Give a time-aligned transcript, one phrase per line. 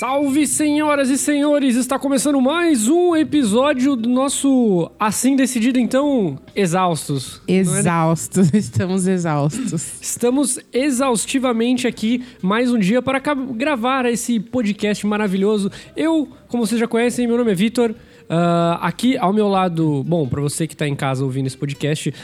[0.00, 1.76] Salve, senhoras e senhores!
[1.76, 7.42] Está começando mais um episódio do nosso Assim Decidido, então, Exaustos.
[7.46, 10.00] É exaustos, estamos exaustos.
[10.00, 15.70] Estamos exaustivamente aqui mais um dia para gravar esse podcast maravilhoso.
[15.94, 17.90] Eu, como vocês já conhecem, meu nome é Vitor.
[17.90, 22.14] Uh, aqui ao meu lado, bom, para você que está em casa ouvindo esse podcast,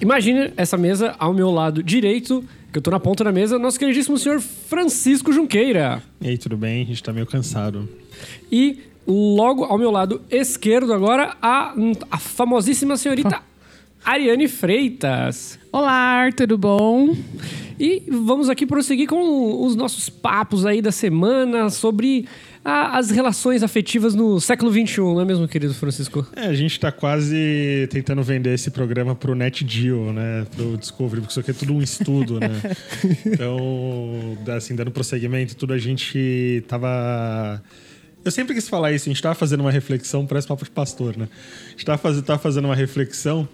[0.00, 3.78] imagine essa mesa ao meu lado direito que eu tô na ponta da mesa, nosso
[3.78, 6.02] queridíssimo senhor Francisco Junqueira.
[6.20, 6.82] E aí, tudo bem?
[6.82, 7.86] A gente tá meio cansado.
[8.50, 11.74] E logo ao meu lado esquerdo agora, a,
[12.10, 13.42] a famosíssima senhorita
[14.04, 15.60] Ariane Freitas.
[15.70, 17.16] Olá, tudo bom?
[17.78, 22.26] E vamos aqui prosseguir com os nossos papos aí da semana sobre
[22.64, 26.26] a, as relações afetivas no século XXI, não é mesmo, querido Francisco?
[26.34, 30.46] É, a gente está quase tentando vender esse programa pro NetGeo, né?
[30.56, 32.60] Pro Discovery, porque isso aqui é tudo um estudo, né?
[33.24, 37.62] então, assim, dando prosseguimento, tudo a gente tava...
[38.24, 41.16] Eu sempre quis falar isso, a gente estava fazendo uma reflexão, parece papo de pastor,
[41.16, 41.28] né?
[41.66, 42.20] A gente estava faz...
[42.40, 43.48] fazendo uma reflexão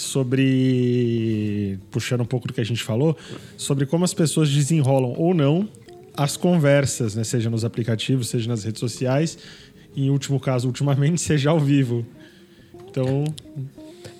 [0.00, 1.78] sobre.
[1.90, 3.16] puxando um pouco do que a gente falou,
[3.56, 5.68] sobre como as pessoas desenrolam ou não
[6.16, 7.24] as conversas, né?
[7.24, 9.38] Seja nos aplicativos, seja nas redes sociais,
[9.96, 12.04] em último caso, ultimamente, seja ao vivo.
[12.88, 13.24] Então.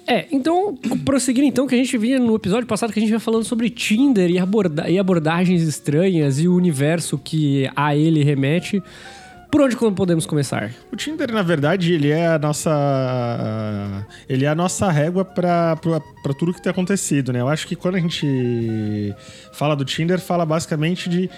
[0.07, 3.21] É, então, prosseguindo então, que a gente vinha no episódio passado que a gente vinha
[3.21, 8.83] falando sobre Tinder e, aborda e abordagens estranhas e o universo que a ele remete.
[9.51, 10.71] Por onde podemos começar?
[10.93, 14.07] O Tinder, na verdade, ele é a nossa.
[14.29, 15.77] Ele é a nossa régua para
[16.39, 17.41] tudo que tem acontecido, né?
[17.41, 19.15] Eu acho que quando a gente
[19.53, 21.29] fala do Tinder, fala basicamente de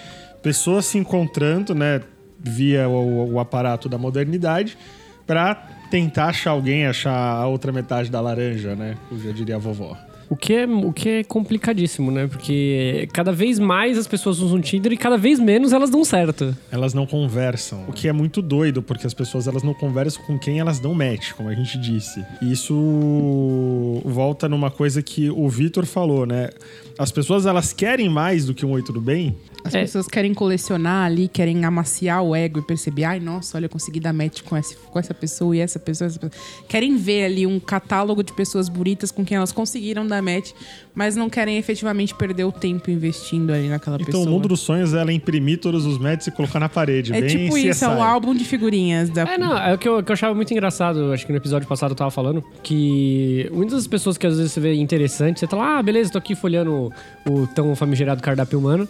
[0.43, 2.01] pessoas se encontrando, né?
[2.39, 4.77] Via o, o aparato da modernidade,
[5.25, 5.55] para
[5.89, 8.95] tentar achar alguém, achar a outra metade da laranja, né?
[9.11, 9.97] Eu já diria a vovó.
[10.33, 12.25] O que, é, o que é complicadíssimo, né?
[12.25, 16.57] Porque cada vez mais as pessoas usam Tinder e cada vez menos elas dão certo.
[16.71, 17.85] Elas não conversam.
[17.87, 20.91] O que é muito doido, porque as pessoas elas não conversam com quem elas dão
[20.95, 22.25] match, como a gente disse.
[22.41, 26.49] E isso volta numa coisa que o Vitor falou, né?
[26.97, 29.81] As pessoas elas querem mais do que um oi tudo bem, as é.
[29.81, 33.99] pessoas querem colecionar ali, querem amaciar o ego e perceber, ai, nossa, olha, eu consegui
[33.99, 36.43] dar match com essa, com essa pessoa e essa pessoa, essa pessoa.
[36.67, 40.51] Querem ver ali um catálogo de pessoas bonitas com quem elas conseguiram dar match,
[40.93, 44.21] mas não querem efetivamente perder o tempo investindo ali naquela então, pessoa.
[44.23, 47.13] Então, o mundo dos sonhos é ela imprimir todos os matches e colocar na parede.
[47.13, 47.69] É bem tipo CSI.
[47.69, 49.09] isso, é um álbum de figurinhas.
[49.09, 49.21] Da...
[49.21, 51.67] É, não, é o que eu, que eu achava muito engraçado, acho que no episódio
[51.67, 55.47] passado eu tava falando, que muitas das pessoas que às vezes você vê interessante, você
[55.47, 56.82] tá lá, ah, beleza, tô aqui folhando
[57.29, 58.87] o, tão famigerado cardápio humano,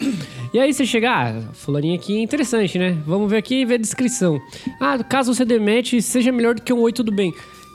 [0.52, 2.96] e aí você chega, ah, fulaninho aqui interessante, né?
[3.06, 4.40] Vamos ver aqui e ver a descrição.
[4.80, 7.32] Ah, caso você demete, seja melhor do que um oi, tudo bem.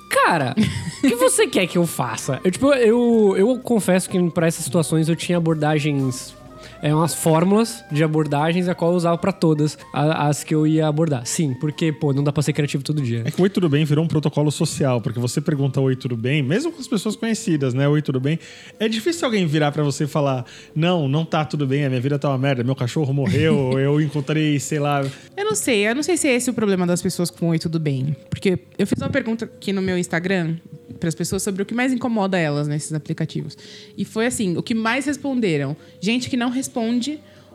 [0.10, 0.56] Cara,
[1.04, 2.40] o que você quer que eu faça?
[2.44, 6.36] Eu, tipo, eu, eu confesso que para essas situações eu tinha abordagens
[6.82, 10.88] é umas fórmulas de abordagens a qual eu usava para todas as que eu ia
[10.88, 11.26] abordar.
[11.26, 13.24] Sim, porque, pô, não dá pra ser criativo todo dia.
[13.26, 16.16] É que o Oi Tudo Bem virou um protocolo social, porque você pergunta Oi Tudo
[16.16, 17.88] Bem, mesmo com as pessoas conhecidas, né?
[17.88, 18.40] Oi Tudo Bem.
[18.80, 20.46] É difícil alguém virar para você e falar:
[20.76, 24.00] Não, não tá tudo bem, a minha vida tá uma merda, meu cachorro morreu, eu
[24.02, 25.04] encontrei, sei lá.
[25.36, 27.60] Eu não sei, eu não sei se é esse o problema das pessoas com Oi
[27.60, 28.16] Tudo Bem.
[28.30, 30.56] Porque eu fiz uma pergunta aqui no meu Instagram
[31.00, 33.58] para as pessoas sobre o que mais incomoda elas nesses aplicativos.
[33.98, 35.76] E foi assim: o que mais responderam?
[36.00, 36.69] Gente que não responde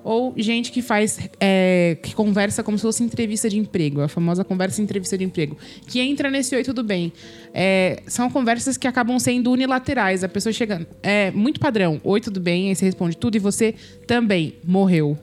[0.04, 4.44] ou gente que faz é, que conversa como se fosse entrevista de emprego, a famosa
[4.44, 7.10] conversa entrevista de emprego, que entra nesse oi tudo bem.
[7.54, 10.22] É, são conversas que acabam sendo unilaterais.
[10.22, 13.74] A pessoa chega, é muito padrão, oi tudo bem, aí você responde tudo e você
[14.06, 15.18] também morreu.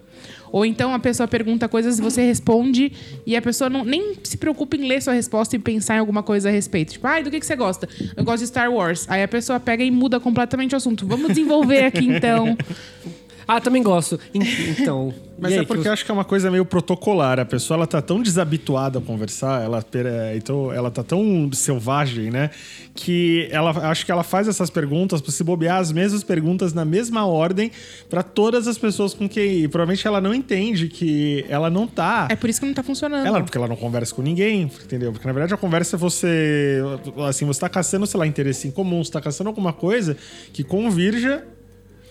[0.52, 2.91] Ou então a pessoa pergunta coisas e você responde
[3.25, 6.22] e a pessoa não, nem se preocupa em ler sua resposta e pensar em alguma
[6.22, 6.94] coisa a respeito.
[6.94, 7.88] Tipo, ai, do que, que você gosta?
[8.18, 9.06] Eu gosto de Star Wars.
[9.09, 11.08] Aí a pessoa pega e muda completamente o assunto.
[11.08, 12.58] Vamos desenvolver aqui então.
[13.47, 14.19] Ah, também gosto.
[14.34, 15.13] Então.
[15.41, 17.40] Mas é porque eu acho que é uma coisa meio protocolar.
[17.40, 19.84] A pessoa ela tá tão desabituada a conversar, ela,
[20.35, 22.52] então, ela tá tão selvagem, né?
[22.94, 26.85] Que ela acho que ela faz essas perguntas para se bobear as mesmas perguntas na
[26.85, 27.72] mesma ordem
[28.08, 29.64] para todas as pessoas com quem.
[29.64, 32.28] E provavelmente ela não entende que ela não tá.
[32.29, 33.26] É por isso que não tá funcionando.
[33.26, 35.11] Ela, porque ela não conversa com ninguém, entendeu?
[35.11, 36.82] Porque na verdade a conversa é você.
[37.28, 40.16] Assim, você tá caçando, sei lá, interesse em comum, você tá caçando alguma coisa
[40.53, 41.44] que convirja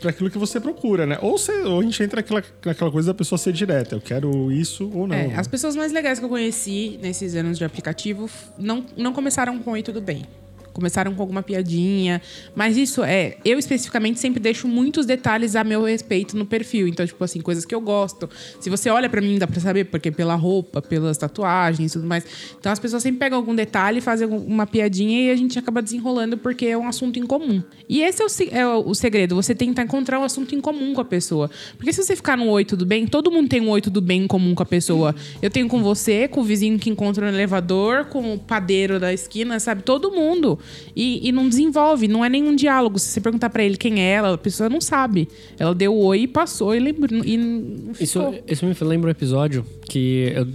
[0.00, 1.19] para aquilo que você procura, né?
[1.20, 4.50] Ou, você, ou a gente entra naquela, naquela coisa da pessoa ser direta, eu quero
[4.50, 5.14] isso ou não.
[5.14, 5.35] É, né?
[5.37, 9.73] As pessoas mais legais que eu conheci nesses anos de aplicativo não, não começaram com
[9.73, 10.25] oi tudo bem.
[10.72, 12.20] Começaram com alguma piadinha.
[12.55, 13.37] Mas isso é.
[13.44, 16.88] Eu especificamente sempre deixo muitos detalhes a meu respeito no perfil.
[16.88, 18.28] Então, tipo assim, coisas que eu gosto.
[18.61, 22.06] Se você olha para mim, dá pra saber, porque pela roupa, pelas tatuagens e tudo
[22.06, 22.25] mais.
[22.58, 26.37] Então as pessoas sempre pegam algum detalhe, fazem uma piadinha e a gente acaba desenrolando
[26.37, 27.62] porque é um assunto em comum.
[27.88, 31.00] E esse é o, é o segredo, você tentar encontrar um assunto em comum com
[31.00, 31.50] a pessoa.
[31.76, 34.23] Porque se você ficar no oi, tudo bem, todo mundo tem um oi, tudo bem
[34.23, 35.14] em comum com a pessoa.
[35.43, 39.12] Eu tenho com você, com o vizinho que encontra no elevador, com o padeiro da
[39.12, 39.82] esquina, sabe?
[39.82, 40.58] Todo mundo.
[40.95, 42.99] E, e não desenvolve, não é nenhum diálogo.
[42.99, 45.29] Se você perguntar para ele quem é ela, a pessoa não sabe.
[45.59, 47.25] Ela deu oi e passou e lembrou.
[47.25, 50.47] E isso, isso me lembra um episódio que eu,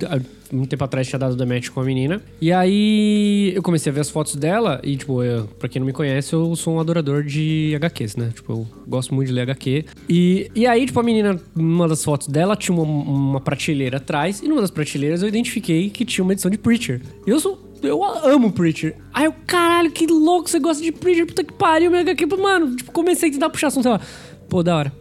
[0.52, 2.22] muito tempo atrás tinha dado da match com a menina.
[2.40, 5.86] E aí eu comecei a ver as fotos dela e, tipo, eu, pra quem não
[5.86, 8.32] me conhece, eu sou um adorador de HQs, né?
[8.34, 9.86] Tipo, eu gosto muito de ler HQ.
[10.10, 14.42] E, e aí, tipo, a menina, numa das fotos dela, tinha uma, uma prateleira atrás
[14.42, 17.02] e numa das prateleiras eu identifiquei que tinha uma edição de Preacher.
[17.26, 18.96] E eu sou eu amo Preacher.
[19.14, 22.26] Aí eu, caralho, que louco, você gosta de Preacher, puta que pariu, meu HQ.
[22.38, 24.02] Mano, tipo, comecei a tentar puxar assunto, sei lá.
[24.50, 24.94] Pô, da hora.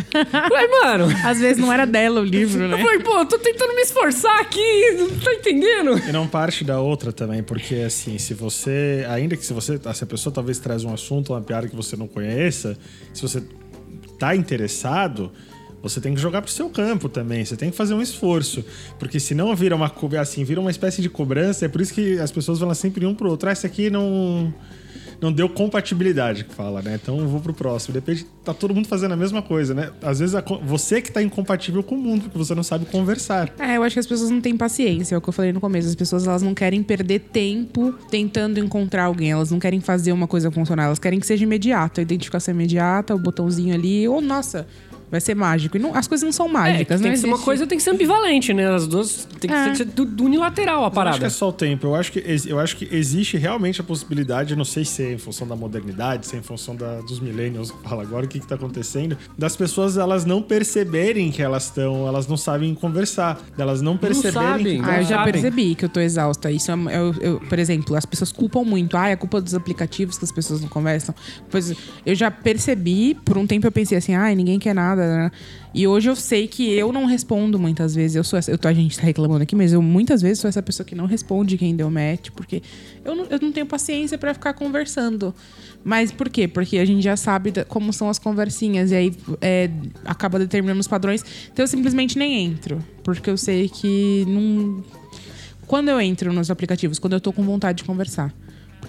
[0.30, 1.06] Falei, mano.
[1.24, 2.74] Às vezes não era dela o livro, né?
[2.74, 5.98] Eu falei, pô, tô tentando me esforçar aqui, não tá entendendo?
[5.98, 9.04] E não parte da outra também, porque assim, se você.
[9.08, 9.78] Ainda que se você.
[9.94, 12.76] Se a pessoa talvez traz um assunto, uma piada que você não conheça,
[13.12, 13.42] se você
[14.18, 15.32] tá interessado.
[15.82, 18.64] Você tem que jogar pro seu campo também, você tem que fazer um esforço.
[18.98, 22.30] Porque senão vira uma assim, vira uma espécie de cobrança, é por isso que as
[22.30, 23.48] pessoas vão sempre um pro outro.
[23.48, 24.52] Ah, esse aqui não
[25.20, 26.98] não deu compatibilidade, que fala, né?
[27.00, 27.92] Então eu vou pro próximo.
[27.92, 29.90] Depende, tá todo mundo fazendo a mesma coisa, né?
[30.02, 33.52] Às vezes a, você que tá incompatível com o mundo, porque você não sabe conversar.
[33.58, 35.60] É, eu acho que as pessoas não têm paciência, é o que eu falei no
[35.60, 35.88] começo.
[35.88, 40.26] As pessoas elas não querem perder tempo tentando encontrar alguém, elas não querem fazer uma
[40.26, 42.00] coisa funcionar, elas querem que seja imediato.
[42.00, 44.66] A identificação imediata, o botãozinho ali, ou nossa,
[45.10, 45.76] vai ser mágico.
[45.76, 47.84] E não, as coisas não são mágicas, é, tem que ser uma coisa tem que
[47.84, 48.72] ser ambivalente, né?
[48.72, 49.74] As duas tem que é.
[49.74, 51.10] ser do, unilateral a parada.
[51.10, 51.86] Eu acho que é só o tempo.
[51.86, 55.18] Eu acho que, eu acho que existe realmente a possibilidade, não sei se é em
[55.18, 58.54] função da modernidade, se é em função da, dos millennials, fala agora o que, está
[58.54, 63.96] acontecendo, das pessoas elas não perceberem que elas estão, elas não sabem conversar, delas não
[63.96, 64.34] perceberem.
[64.34, 65.32] Não sabem, que ah, eu já sabem.
[65.32, 66.50] percebi que eu tô exausta.
[66.50, 68.96] Isso é, eu, eu, por exemplo, as pessoas culpam muito.
[68.96, 71.14] Ah, é culpa dos aplicativos que as pessoas não conversam.
[71.50, 71.74] Pois
[72.04, 75.30] eu já percebi, por um tempo eu pensei assim, ah, ninguém quer nada, né?
[75.72, 78.16] E hoje eu sei que eu não respondo muitas vezes.
[78.16, 80.48] Eu sou essa, eu tô, a gente tá reclamando aqui, mas eu muitas vezes sou
[80.48, 82.62] essa pessoa que não responde quem deu match, porque
[83.04, 85.34] eu não, eu não tenho paciência para ficar conversando.
[85.84, 86.48] Mas por quê?
[86.48, 89.70] Porque a gente já sabe como são as conversinhas e aí é,
[90.04, 91.24] acaba determinando os padrões.
[91.52, 94.82] Então eu simplesmente nem entro, porque eu sei que não.
[95.66, 98.34] Quando eu entro nos aplicativos, quando eu tô com vontade de conversar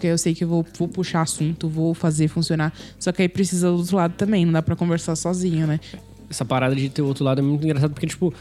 [0.01, 2.73] porque eu sei que eu vou, vou, puxar assunto, vou fazer funcionar.
[2.97, 5.79] Só que aí precisa do outro lado também, não dá para conversar sozinho, né?
[6.27, 8.33] essa parada de ter o outro lado é muito engraçado, porque, tipo,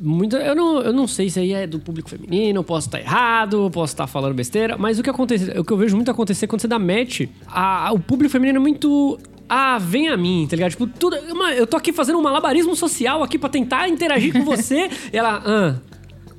[0.00, 3.70] muita, eu, não, eu não sei se aí é do público feminino, posso estar errado,
[3.70, 6.62] posso estar falando besteira, mas o que acontece, o que eu vejo muito acontecer quando
[6.62, 9.18] você dá match, a, a, o público feminino é muito.
[9.46, 10.70] Ah, vem a mim, tá ligado?
[10.70, 11.16] Tipo, tudo.
[11.54, 14.88] Eu tô aqui fazendo um malabarismo social aqui pra tentar interagir com você.
[15.12, 15.74] e ela, ah,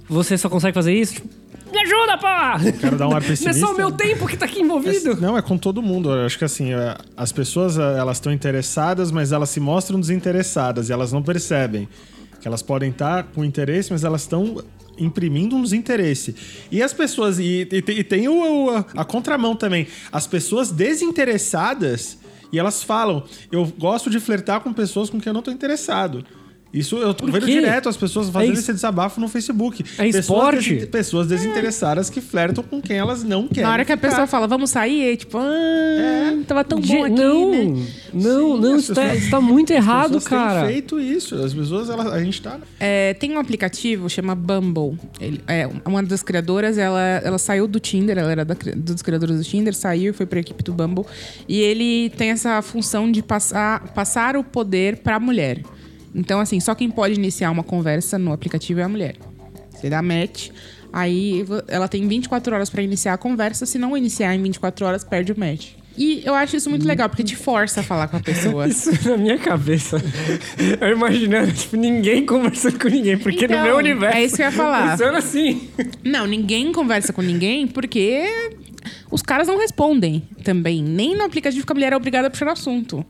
[0.09, 1.13] você só consegue fazer isso?
[1.13, 1.29] Tipo,
[1.75, 2.79] me ajuda, pô!
[2.79, 3.51] Quero dar um ar pessimista.
[3.51, 5.11] Não é só o meu tempo que tá aqui envolvido.
[5.11, 6.09] É, não, é com todo mundo.
[6.09, 9.99] Eu acho que assim, é, as pessoas é, elas estão interessadas, mas elas se mostram
[9.99, 11.87] desinteressadas e elas não percebem
[12.39, 14.63] que elas podem estar com interesse, mas elas estão
[14.97, 16.35] imprimindo um desinteresse.
[16.71, 17.39] E as pessoas.
[17.39, 19.87] E, e, e tem o, a, a contramão também.
[20.11, 22.17] As pessoas desinteressadas.
[22.51, 26.23] E elas falam: Eu gosto de flertar com pessoas com quem eu não estou interessado.
[26.75, 29.83] Isso eu tô vendo direto as pessoas fazendo é esse desabafo no Facebook.
[29.97, 30.75] É pessoas esporte?
[30.75, 32.13] Des pessoas desinteressadas é.
[32.13, 33.63] que flertam com quem elas não querem.
[33.63, 36.43] Na hora que a pessoa fala, vamos sair, é tipo, ah, é.
[36.45, 37.87] tava tão bom aqui, Não, né?
[38.13, 40.65] não, Sim, não, está, pessoas, está muito errado, cara.
[40.65, 41.35] Tem feito isso.
[41.35, 42.59] As pessoas, elas, a gente tá.
[42.79, 44.97] É, tem um aplicativo chama Bumble.
[45.19, 49.37] Ele, é, uma das criadoras, ela, ela saiu do Tinder, ela era da, dos criadores
[49.37, 51.05] do Tinder, saiu e foi pra equipe do Bumble.
[51.47, 55.61] E ele tem essa função de passar, passar o poder pra mulher.
[56.15, 59.17] Então, assim, só quem pode iniciar uma conversa no aplicativo é a mulher.
[59.69, 60.49] Você dá match,
[60.91, 63.65] aí ela tem 24 horas para iniciar a conversa.
[63.65, 65.73] Se não iniciar em 24 horas, perde o match.
[65.97, 68.67] E eu acho isso muito legal, porque te força a falar com a pessoa.
[68.67, 70.01] Isso na minha cabeça.
[70.81, 74.17] Eu imaginando, tipo, ninguém conversando com ninguém, porque então, no meu universo.
[74.17, 74.91] É isso que eu ia falar.
[74.91, 75.69] Funciona assim.
[76.03, 78.25] Não, ninguém conversa com ninguém porque
[79.09, 80.83] os caras não respondem também.
[80.83, 83.05] Nem no aplicativo que a mulher é obrigada a puxar assunto.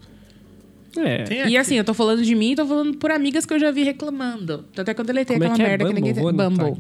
[0.98, 1.48] É.
[1.48, 3.84] E assim, eu tô falando de mim, tô falando por amigas que eu já vi
[3.84, 4.66] reclamando.
[4.78, 5.88] Até quando eu deletei Como aquela é merda é?
[5.88, 6.24] que ninguém tem.
[6.24, 6.76] Bumble.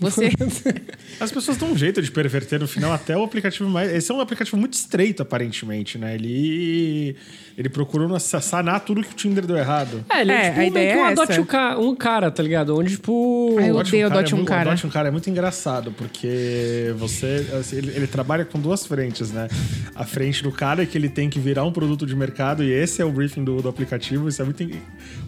[0.00, 0.30] Você.
[1.20, 3.90] As pessoas dão um jeito de perverter no final até o aplicativo mais.
[3.92, 6.14] Esse é um aplicativo muito estreito, aparentemente, né?
[6.14, 7.16] Ele.
[7.56, 10.04] Ele procurou sanar tudo que o Tinder deu errado.
[10.10, 11.40] É, ele é, É, tipo a ideia que um é adote essa.
[11.40, 12.76] um, ca- um cara, tá ligado?
[12.78, 13.56] Onde, tipo.
[13.58, 14.70] Ah, eu Adote odeio Adote é um mu- Cara.
[14.70, 17.46] Adote um cara é muito engraçado, porque você.
[17.58, 19.48] assim, ele, ele trabalha com duas frentes, né?
[19.94, 22.70] A frente do cara é que ele tem que virar um produto de mercado, e
[22.70, 24.28] esse é o briefing do, do aplicativo.
[24.28, 24.62] Isso é muito.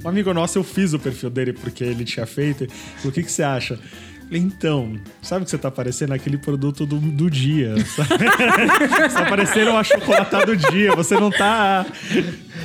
[0.04, 2.66] Um amigo nosso, eu fiz o perfil dele porque ele tinha feito.
[3.04, 3.78] O que, que você acha?
[4.30, 7.74] Então, sabe que você tá parecendo aquele produto do, do dia.
[7.86, 8.08] Sabe?
[8.08, 10.94] você tá parecendo um achocolatado do dia.
[10.94, 11.86] Você não tá.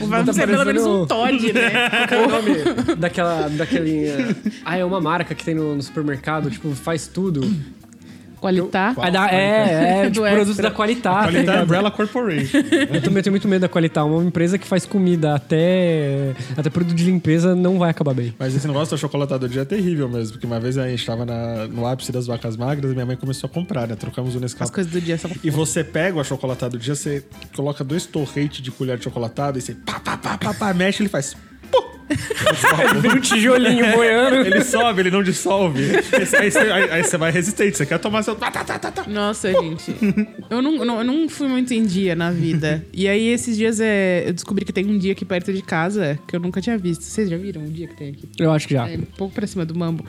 [0.02, 1.70] Vai tá ser pelo menos um Todd, né?
[2.08, 3.48] Qual é o nome daquela.
[3.50, 4.08] daquele.
[4.66, 7.42] Ah, é uma marca que tem no, no supermercado, tipo, faz tudo.
[8.44, 8.94] Qualitar.
[8.98, 10.70] Ah, da- é, é, Do tipo, produto extra.
[10.70, 11.14] da Qualitar.
[11.14, 11.64] tá Qualidade ligado?
[11.64, 12.58] Umbrella Corporation.
[12.94, 14.06] Eu também tenho muito medo da Qualitar.
[14.06, 16.34] Uma empresa que faz comida até.
[16.58, 18.34] Até produto de limpeza não vai acabar bem.
[18.38, 21.06] Mas esse negócio do achocolatado do dia é terrível mesmo, porque uma vez a gente
[21.06, 23.96] tava na- no ápice das vacas magras e minha mãe começou a comprar, né?
[23.96, 24.70] Trocamos o As Nescau.
[24.70, 25.32] coisas do dia são.
[25.44, 27.24] E você pega o achocolatado do dia, você
[27.56, 31.02] coloca dois torrentes de colher de chocolatado e você pá, pá, pá, pá, pá, mexe,
[31.02, 31.36] ele faz.
[33.02, 34.36] Vira um tijolinho boiando.
[34.48, 35.84] Ele sobe, ele não dissolve.
[36.38, 38.36] Aí você, aí- aí você vai resistente, você quer tomar seu.
[38.36, 39.04] tá, tá, tá.
[39.08, 39.94] Nossa, gente.
[40.50, 42.86] Eu não, não- eu não fui muito em dia na vida.
[42.94, 46.20] E aí, esses dias, é, eu descobri que tem um dia aqui perto de casa
[46.28, 47.02] que eu nunca tinha visto.
[47.04, 48.28] Vocês já viram um dia que tem aqui?
[48.38, 48.88] Eu acho que já.
[48.90, 50.06] É, um pouco pra cima do mambo.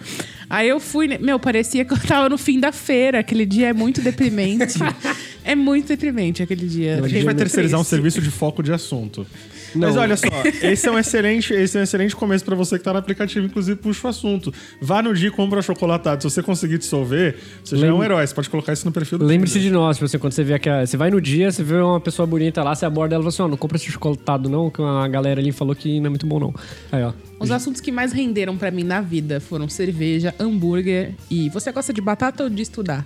[0.50, 1.18] Aí eu fui, né?
[1.20, 3.20] meu, parecia que eu tava no fim da feira.
[3.20, 4.78] Aquele dia é muito deprimente.
[5.44, 7.00] é muito deprimente aquele dia.
[7.02, 9.26] A gente vai terceirizar um serviço de foco de assunto.
[9.74, 9.88] Não.
[9.88, 10.26] Mas olha só,
[10.62, 13.46] esse é um excelente, esse é um excelente começo pra você que tá no aplicativo,
[13.46, 14.52] inclusive puxa o assunto.
[14.80, 16.22] Vá no dia e compra chocolatado.
[16.22, 18.26] Se você conseguir dissolver, você já é um herói.
[18.26, 20.58] Você pode colocar isso no perfil do Lembre-se de nós, tipo assim, quando você vê
[20.58, 23.24] que você vai no dia, você vê uma pessoa bonita lá, você aborda ela e
[23.24, 26.06] fala assim, ó, não compra esse chocolatado não, que uma galera ali falou que não
[26.06, 26.54] é muito bom não.
[26.92, 27.12] Aí, ó.
[27.40, 31.92] Os assuntos que mais renderam pra mim na vida foram cerveja, hambúrguer e você gosta
[31.92, 33.04] de batata ou de estudar?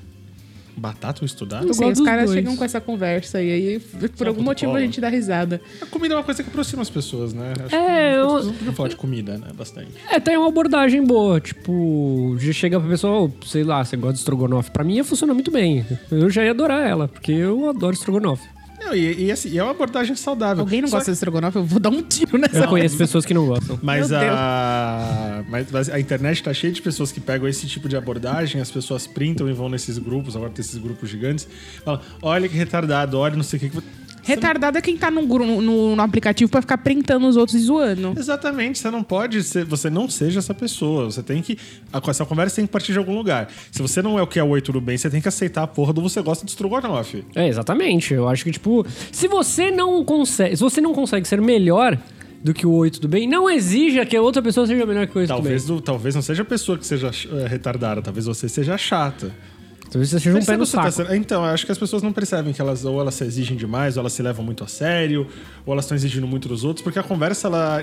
[0.78, 1.64] Batata ou estudar?
[1.64, 3.80] Não sei, os caras chegam com essa conversa e aí,
[4.16, 4.78] por algum do motivo, colo.
[4.82, 5.60] a gente dá risada.
[5.82, 7.52] A comida é uma coisa que aproxima as pessoas, né?
[7.64, 9.46] Acho É, que eu- as pessoas não podiam falar de comida, né?
[9.56, 9.90] Bastante.
[10.10, 14.14] É, tem uma abordagem boa, tipo, já chega pra pessoa, "Ô, sei lá, você gosta
[14.14, 14.70] de estrogonofe.
[14.70, 15.84] Pra mim ia funcionar muito bem.
[16.10, 18.46] Eu já ia adorar ela, porque eu adoro estrogonofe.
[18.88, 20.62] Não, e, e assim, e é uma abordagem saudável.
[20.62, 21.58] Alguém não Só gosta de estrogonofe?
[21.58, 23.78] Eu vou dar um tiro nessa Eu conheço pessoas que não gostam.
[23.82, 27.88] Mas Meu a, mas, mas a internet tá cheia de pessoas que pegam esse tipo
[27.88, 31.46] de abordagem, as pessoas printam e vão nesses grupos, agora tem esses grupos gigantes,
[31.84, 33.82] falam, olha que retardado, olha não sei o que.
[34.28, 38.14] Retardado é quem tá no, no, no aplicativo pra ficar printando os outros e zoando.
[38.18, 41.06] Exatamente, você não pode ser, você não seja essa pessoa.
[41.06, 41.56] Você tem que.
[41.92, 43.48] a- Essa conversa tem que partir de algum lugar.
[43.72, 45.62] Se você não é o que é o oi, tudo bem, você tem que aceitar
[45.62, 47.24] a porra do você gosta de Strogonoff.
[47.34, 48.14] É, exatamente.
[48.14, 50.56] Eu acho que, tipo, se você não consegue.
[50.56, 51.98] Se você não consegue ser melhor
[52.42, 55.16] do que o oi, tudo bem, não exija que a outra pessoa seja melhor que
[55.16, 55.42] o oi, tudo bem.
[55.42, 59.32] Talvez, do- talvez não seja a pessoa que seja eh, retardada, talvez você seja chata.
[59.90, 60.92] Talvez você seja um pé no tá saco.
[60.92, 63.56] sendo- Então, eu acho que as pessoas não percebem que elas ou elas se exigem
[63.56, 65.26] demais, ou elas se levam muito a sério,
[65.64, 67.82] ou elas estão exigindo muito dos outros, porque a conversa, ela.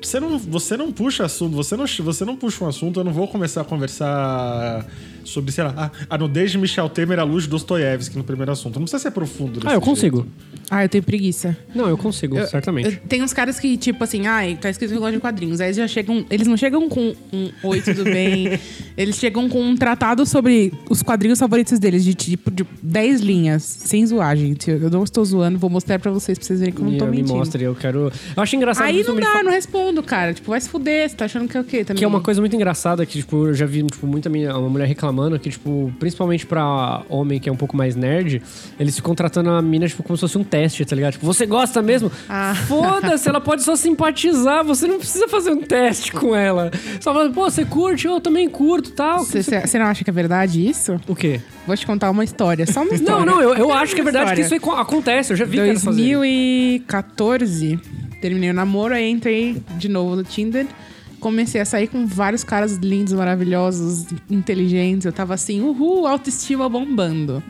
[0.00, 3.12] Você não, você não puxa assunto, você não, você não puxa um assunto, eu não
[3.12, 4.86] vou começar a conversar
[5.24, 8.50] sobre, sei lá, a, a nudez de Michel Temer à luz de Dostoiévski no primeiro
[8.50, 8.76] assunto.
[8.76, 9.54] Não precisa ser profundo.
[9.60, 9.84] desse Ah, eu jeito.
[9.84, 10.26] consigo.
[10.70, 11.56] Ah, eu tenho preguiça.
[11.74, 12.86] Não, eu consigo, Eu- certamente.
[12.88, 15.60] eu- tem uns caras que, tipo assim, ai, tá escrito negócio de quadrinhos.
[15.60, 16.24] Aí eles já chegam.
[16.30, 18.58] Eles não chegam com um oi, tudo bem.
[18.96, 23.62] eles chegam com um tratado sobre os quadrinhos favoritos deles, de tipo de 10 linhas,
[23.62, 24.70] sem zoar, gente.
[24.70, 26.98] Eu não estou zoando, vou mostrar pra vocês, pra vocês verem que eu não Me,
[26.98, 27.34] tô me mentindo.
[27.36, 28.10] mostra, eu quero.
[28.36, 28.86] Eu acho engraçado.
[28.86, 29.52] Aí não dá, fa- não
[29.88, 30.34] respondo, cara.
[30.34, 31.98] Tipo, vai se fuder, você tá achando que é o quê também?
[31.98, 34.68] Que é uma coisa muito engraçada que, tipo, eu já vi tipo, muita minha, uma
[34.68, 38.42] mulher reclamando que, tipo, principalmente pra homem que é um pouco mais nerd,
[38.78, 41.12] eles ficam tratando a mina, tipo, como se fosse um teste, tá ligado?
[41.12, 42.10] Tipo, você gosta mesmo?
[42.28, 42.54] Ah.
[42.68, 46.70] Foda-se, ela pode só simpatizar, você não precisa fazer um teste com ela.
[47.00, 48.06] Só fala, pô, você curte?
[48.06, 49.24] Eu também curto tal.
[49.24, 51.00] Você você não acha que é verdade isso?
[51.06, 51.40] O quê?
[51.66, 53.24] Vou te contar uma história, só uma história.
[53.24, 54.76] Não, não, eu, eu acho que é verdade que isso história.
[54.76, 56.02] aí acontece, eu já vi que ela fazer.
[56.02, 57.78] 2014,
[58.20, 60.66] terminei o namoro, aí entrei de novo no Tinder.
[61.20, 65.04] Comecei a sair com vários caras lindos, maravilhosos, inteligentes.
[65.04, 67.42] Eu tava assim, uhul, autoestima bombando.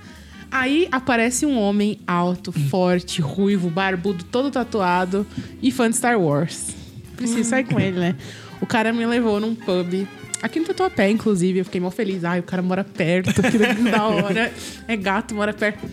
[0.50, 5.26] Aí aparece um homem alto, forte, ruivo, barbudo, todo tatuado
[5.62, 6.74] e fã de Star Wars.
[7.16, 8.16] Preciso sair com ele, né?
[8.60, 10.06] O cara me levou num pub.
[10.40, 12.24] Aqui no Tatuapé, inclusive, eu fiquei mó feliz.
[12.24, 14.52] Ai, o cara mora perto, que da hora.
[14.86, 15.84] É gato, mora perto.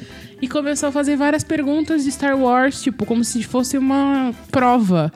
[0.41, 5.11] E começou a fazer várias perguntas de Star Wars, tipo, como se fosse uma prova.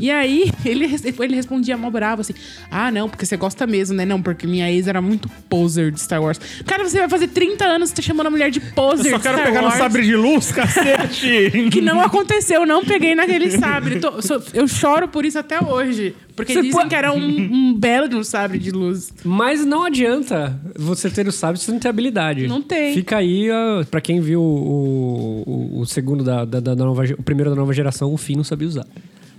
[0.00, 0.84] E aí, ele,
[1.20, 2.34] ele respondia mal bravo, assim:
[2.70, 4.04] Ah, não, porque você gosta mesmo, né?
[4.04, 6.38] Não, porque minha ex era muito poser de Star Wars.
[6.66, 9.16] Cara, você vai fazer 30 anos, você tá chamando a mulher de poser Eu só
[9.18, 9.74] de quero Star pegar Wars.
[9.74, 11.68] no sabre de luz, cacete!
[11.70, 13.98] Que não aconteceu, não peguei naquele sabre.
[14.00, 16.14] Tô- sou- eu choro por isso até hoje.
[16.34, 19.12] Porque Você dizem que era um, um belo de um sabre de luz.
[19.24, 22.46] Mas não adianta você ter o sábio se você não tem habilidade.
[22.46, 22.94] Não tem.
[22.94, 27.22] Fica aí, ó, pra quem viu o, o, o segundo da, da, da nova, o
[27.24, 28.86] primeiro da nova geração, o Finn não sabia usar.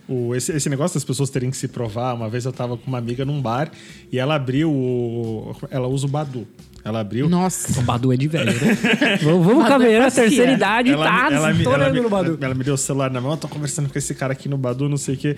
[0.10, 2.88] O- esse, esse negócio das pessoas terem que se provar, uma vez eu tava com
[2.88, 3.70] uma amiga num bar
[4.12, 5.56] e ela abriu o.
[5.70, 6.48] Ela usa o Badu.
[6.84, 7.28] Ela abriu.
[7.30, 7.78] Nossa.
[7.80, 8.78] O Badu é de velho, né?
[9.22, 12.10] vamos vamos é caminhar a terceira idade, ela, tá me- ela, me- ela, me- no
[12.10, 12.38] Badu.
[12.42, 14.58] ela me deu o celular na mão, eu tô conversando com esse cara aqui no
[14.58, 15.36] Badu, não sei o quê.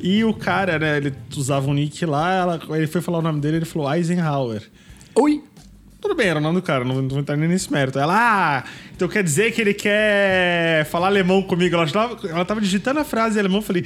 [0.00, 3.40] E o cara, né, ele usava um nick lá, ela- ele foi falar o nome
[3.40, 4.62] dele, ele falou Eisenhower.
[5.14, 5.42] Oi!
[6.00, 7.96] Tudo bem, era o nome do cara, não, não vou entrar nem nesse mérito.
[7.98, 8.64] Ela, ah,
[8.94, 11.74] então quer dizer que ele quer falar alemão comigo.
[11.76, 13.84] Ela tava, ela tava digitando a frase em alemão, eu falei.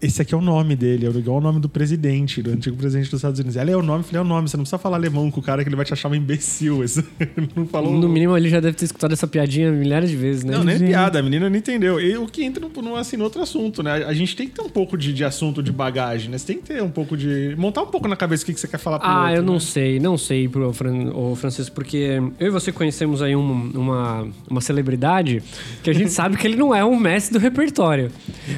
[0.00, 3.10] Esse aqui é o nome dele, é igual o nome do presidente, do antigo presidente
[3.10, 3.56] dos Estados Unidos.
[3.56, 5.42] Ela é o nome, falei, é o nome, você não precisa falar alemão com o
[5.42, 6.82] cara que ele vai te achar um imbecil.
[7.18, 7.92] Ele não falou.
[7.92, 10.52] No mínimo, ele já deve ter escutado essa piadinha milhares de vezes, né?
[10.56, 11.98] Não, nem piada, a menina não entendeu.
[12.00, 14.04] E o que entra no, assim, no outro assunto, né?
[14.04, 16.36] A gente tem que ter um pouco de, de assunto de bagagem, né?
[16.38, 17.54] Você tem que ter um pouco de.
[17.58, 19.42] montar um pouco na cabeça o que, que você quer falar pro Ah, outro, eu
[19.42, 19.60] não né?
[19.60, 24.28] sei, não sei, pro Fran, ô, Francisco, porque eu e você conhecemos aí um- uma,
[24.48, 25.42] uma celebridade
[25.82, 28.10] que a gente sabe que ele não é um mestre do repertório.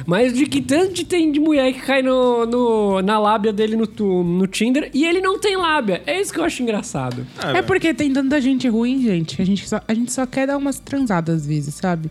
[0.05, 3.75] Mas de que tanto de tem de mulher que cai no, no- na lábia dele
[3.75, 6.01] no, tu- no Tinder e ele não tem lábia.
[6.05, 7.25] É isso que eu acho engraçado.
[7.37, 9.35] Ah, É porque tem tanta gente ruim, gente.
[9.35, 12.09] que A gente só, a gente só quer dar umas transadas às vezes, sabe?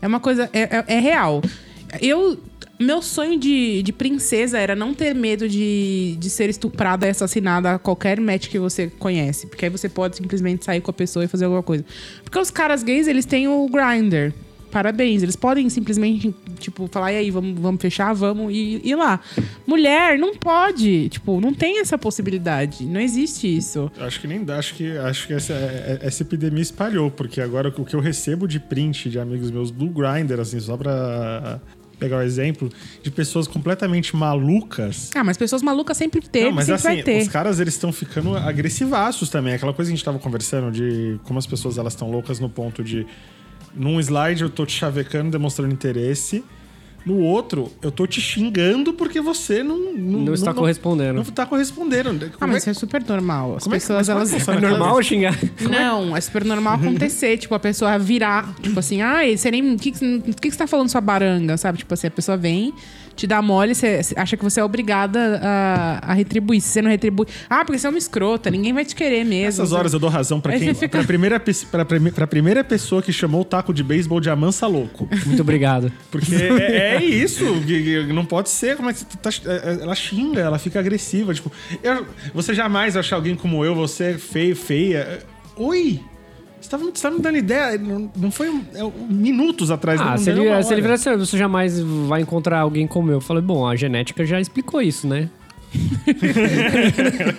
[0.00, 0.48] É uma coisa.
[0.52, 1.42] É, é- é real.
[2.00, 2.38] Eu.
[2.80, 7.74] Meu sonho de, de princesa era não ter medo de, de ser estuprada e assassinada
[7.74, 9.48] a qualquer match que você conhece.
[9.48, 11.84] Porque aí você pode simplesmente sair com a pessoa e fazer alguma coisa.
[12.22, 14.32] Porque os caras gays, eles têm o grinder.
[14.70, 15.22] Parabéns.
[15.22, 18.12] Eles podem simplesmente, tipo, falar, e aí, vamos, vamos fechar?
[18.14, 19.20] Vamos e ir lá.
[19.66, 21.08] Mulher, não pode.
[21.08, 22.84] Tipo, não tem essa possibilidade.
[22.84, 23.90] Não existe isso.
[23.98, 25.54] Acho que nem dá, acho que, acho que essa,
[26.02, 29.86] essa epidemia espalhou, porque agora o que eu recebo de print de amigos meus do
[29.86, 31.60] Grindr, assim, só pra
[31.98, 32.70] pegar o exemplo,
[33.02, 35.10] de pessoas completamente malucas.
[35.14, 37.22] Ah, mas pessoas malucas sempre teve, Não, mas sempre assim, vai ter.
[37.22, 39.54] os caras eles estão ficando agressivaços também.
[39.54, 42.48] Aquela coisa que a gente tava conversando de como as pessoas elas estão loucas no
[42.48, 43.04] ponto de
[43.78, 46.44] num slide eu tô te chavecando, demonstrando interesse.
[47.06, 49.94] No outro, eu tô te xingando porque você não.
[49.94, 51.14] Não, Não está correspondendo.
[51.14, 52.26] Não tá correspondendo.
[52.26, 53.56] Ah, Como mas isso é- é super normal.
[53.56, 54.48] As como é que- pessoas, é elas...
[54.48, 55.38] É normal xingar?
[55.70, 57.38] Não, é super normal acontecer.
[57.38, 59.74] tipo, a pessoa virar, tipo assim, ai, você nem.
[59.74, 61.56] O que, que que você tá falando sua baranga?
[61.56, 61.78] Sabe?
[61.78, 62.74] Tipo assim, a pessoa vem,
[63.18, 66.60] te dá mole, você acha que você é obrigada a, a retribuir.
[66.60, 67.26] Se você não retribui.
[67.50, 69.44] Ah, porque você é uma escrota, ninguém vai te querer mesmo.
[69.62, 70.72] Nessas horas eu dou razão pra Aí quem.
[70.74, 74.66] fica- Pra, primeira, pra, pra primeira pessoa que chamou o taco de beisebol de Amansa
[74.68, 75.08] louco.
[75.26, 75.92] Muito obrigado.
[76.12, 77.44] Porque é, é isso.
[77.66, 78.76] que- que Não pode ser.
[78.76, 81.34] Como é que tá, é, ela xinga, ela fica agressiva.
[81.34, 81.50] Tipo,
[81.82, 85.18] eu- você jamais vai achar alguém como eu, você é feio, feia.
[85.56, 86.00] Oi!
[86.60, 87.78] Você tá, você tá me dando ideia.
[87.78, 90.00] Não, não foi é, minutos atrás.
[90.00, 93.14] Ah, não, se ele, se ele virar assim, você jamais vai encontrar alguém como eu.
[93.14, 95.28] Eu falei, bom, a genética já explicou isso, né?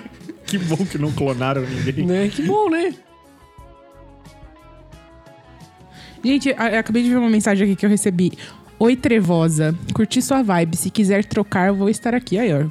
[0.49, 2.07] Que bom que não clonaram ninguém.
[2.07, 2.27] né?
[2.27, 2.91] Que bom, né?
[6.23, 8.33] Gente, acabei de ver uma mensagem aqui que eu recebi.
[8.79, 9.75] Oi, Trevosa.
[9.93, 10.75] Curti sua vibe.
[10.75, 12.39] Se quiser trocar, eu vou estar aqui.
[12.39, 12.65] Aí, ó.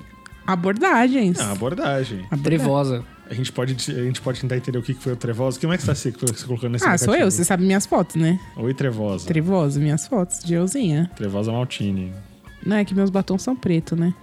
[0.44, 1.38] Abordagens.
[1.38, 2.24] Ah, abordagem.
[2.30, 2.42] Abordagem.
[2.42, 3.04] Trevosa.
[3.30, 5.60] A gente, pode, a gente pode tentar entender o que que foi o Trevosa.
[5.60, 7.30] Como é que você tá se, se colocando nesse Ah, sou eu.
[7.30, 8.40] Você sabe minhas fotos, né?
[8.56, 9.26] Oi, Trevosa.
[9.26, 11.10] Trevosa, minhas fotos de euzinha.
[11.14, 12.12] Trevosa Maltini.
[12.64, 14.14] Não é que meus batons são pretos, né?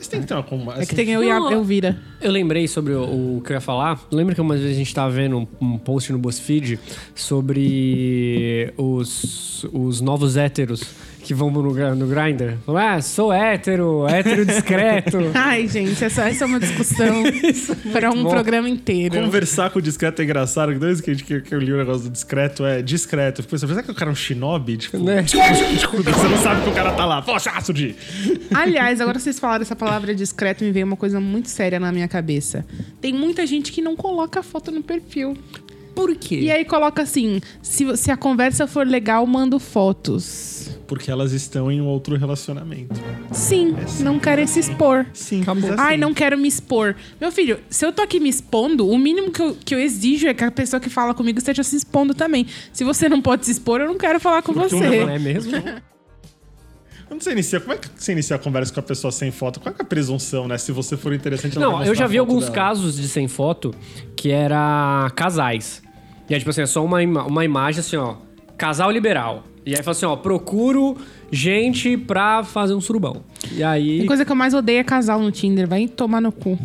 [0.00, 0.42] Você tem que ter uma...
[0.42, 1.96] com- É que assim, tem eu e a Elvira.
[2.20, 3.98] Eu lembrei sobre o, o que eu ia falar.
[4.10, 6.78] Lembra que uma vez a gente tava vendo um, um post no BuzzFeed
[7.14, 10.82] sobre os, os novos héteros
[11.24, 12.54] que vão no, no Grindr?
[12.68, 15.18] Ah, sou hétero, hétero discreto.
[15.34, 17.22] Ai, gente, essa, essa é uma discussão
[17.92, 18.30] para um bom.
[18.30, 19.16] programa inteiro.
[19.20, 20.78] Conversar com o discreto é engraçado.
[20.78, 23.42] vez que, a gente- que, que eu li o negócio do discreto é discreto.
[23.42, 24.76] Pensando, será que o cara é um shinobi?
[24.76, 25.22] Tipo, Né?
[25.22, 27.22] você não sabe que o cara tá lá.
[27.22, 27.96] Poxa, Sudi!
[28.54, 32.06] Aliás, agora vocês falaram essa palavra discreto, me veio uma coisa muito séria na minha
[32.06, 32.66] cabeça.
[33.00, 35.36] Tem muita gente que não coloca foto no perfil.
[35.94, 36.40] Por quê?
[36.40, 40.73] E aí coloca assim: se, se a conversa for legal, mando fotos.
[40.86, 43.00] Porque elas estão em um outro relacionamento.
[43.32, 45.06] Sim, não querem se expor.
[45.14, 45.42] Sim,
[45.78, 46.94] Ai, não quero me expor.
[47.20, 50.26] Meu filho, se eu tô aqui me expondo, o mínimo que eu, que eu exijo
[50.28, 52.46] é que a pessoa que fala comigo esteja se expondo também.
[52.72, 55.00] Se você não pode se expor, eu não quero falar com Porque você.
[55.04, 55.52] Não é mesmo?
[57.06, 59.60] Quando você inicia, como é que você inicia a conversa com a pessoa sem foto?
[59.60, 60.56] Qual é a presunção, né?
[60.58, 62.54] Se você for interessante, ela vai Não, eu já vi alguns dela.
[62.54, 63.74] casos de sem foto
[64.16, 65.82] que era casais.
[66.28, 68.16] E é tipo assim, é só uma, ima- uma imagem assim, ó.
[68.56, 69.44] Casal liberal.
[69.66, 70.96] E aí fala assim, ó, procuro
[71.30, 73.22] gente pra fazer um surubão.
[73.50, 74.02] E aí...
[74.02, 75.66] A coisa que eu mais odeio é casal no Tinder.
[75.66, 76.58] Vai tomar no cu.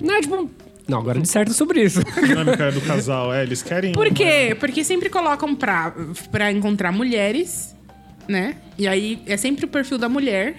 [0.00, 0.48] Não, é tipo...
[0.86, 2.00] Não, agora disserta sobre isso.
[2.16, 3.92] A dinâmica do casal, é, eles querem.
[3.92, 4.54] Por quê?
[4.60, 5.94] Porque sempre colocam pra,
[6.30, 7.74] pra encontrar mulheres,
[8.28, 8.56] né?
[8.78, 10.56] E aí é sempre o perfil da mulher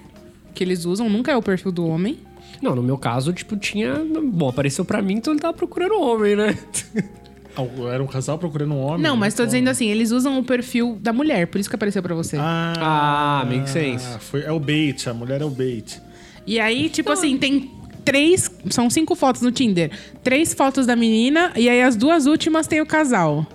[0.54, 2.18] que eles usam, nunca é o perfil do homem.
[2.62, 4.02] Não, no meu caso, tipo, tinha...
[4.24, 6.58] Bom, apareceu pra mim, então ele tava procurando homem, né?
[7.58, 9.02] Ah, Era um casal procurando um homem.
[9.02, 12.02] Não, mas tô dizendo assim, eles usam o perfil da mulher, por isso que apareceu
[12.04, 12.38] pra você.
[12.40, 14.06] Ah, Ah, make sense.
[14.20, 16.02] Foi, é o bait, a mulher é o bait.
[16.46, 17.72] E aí, tipo assim, tem
[18.04, 18.52] três.
[18.70, 19.90] São cinco fotos no Tinder.
[20.24, 23.46] Três fotos da menina, e aí as duas últimas tem o casal.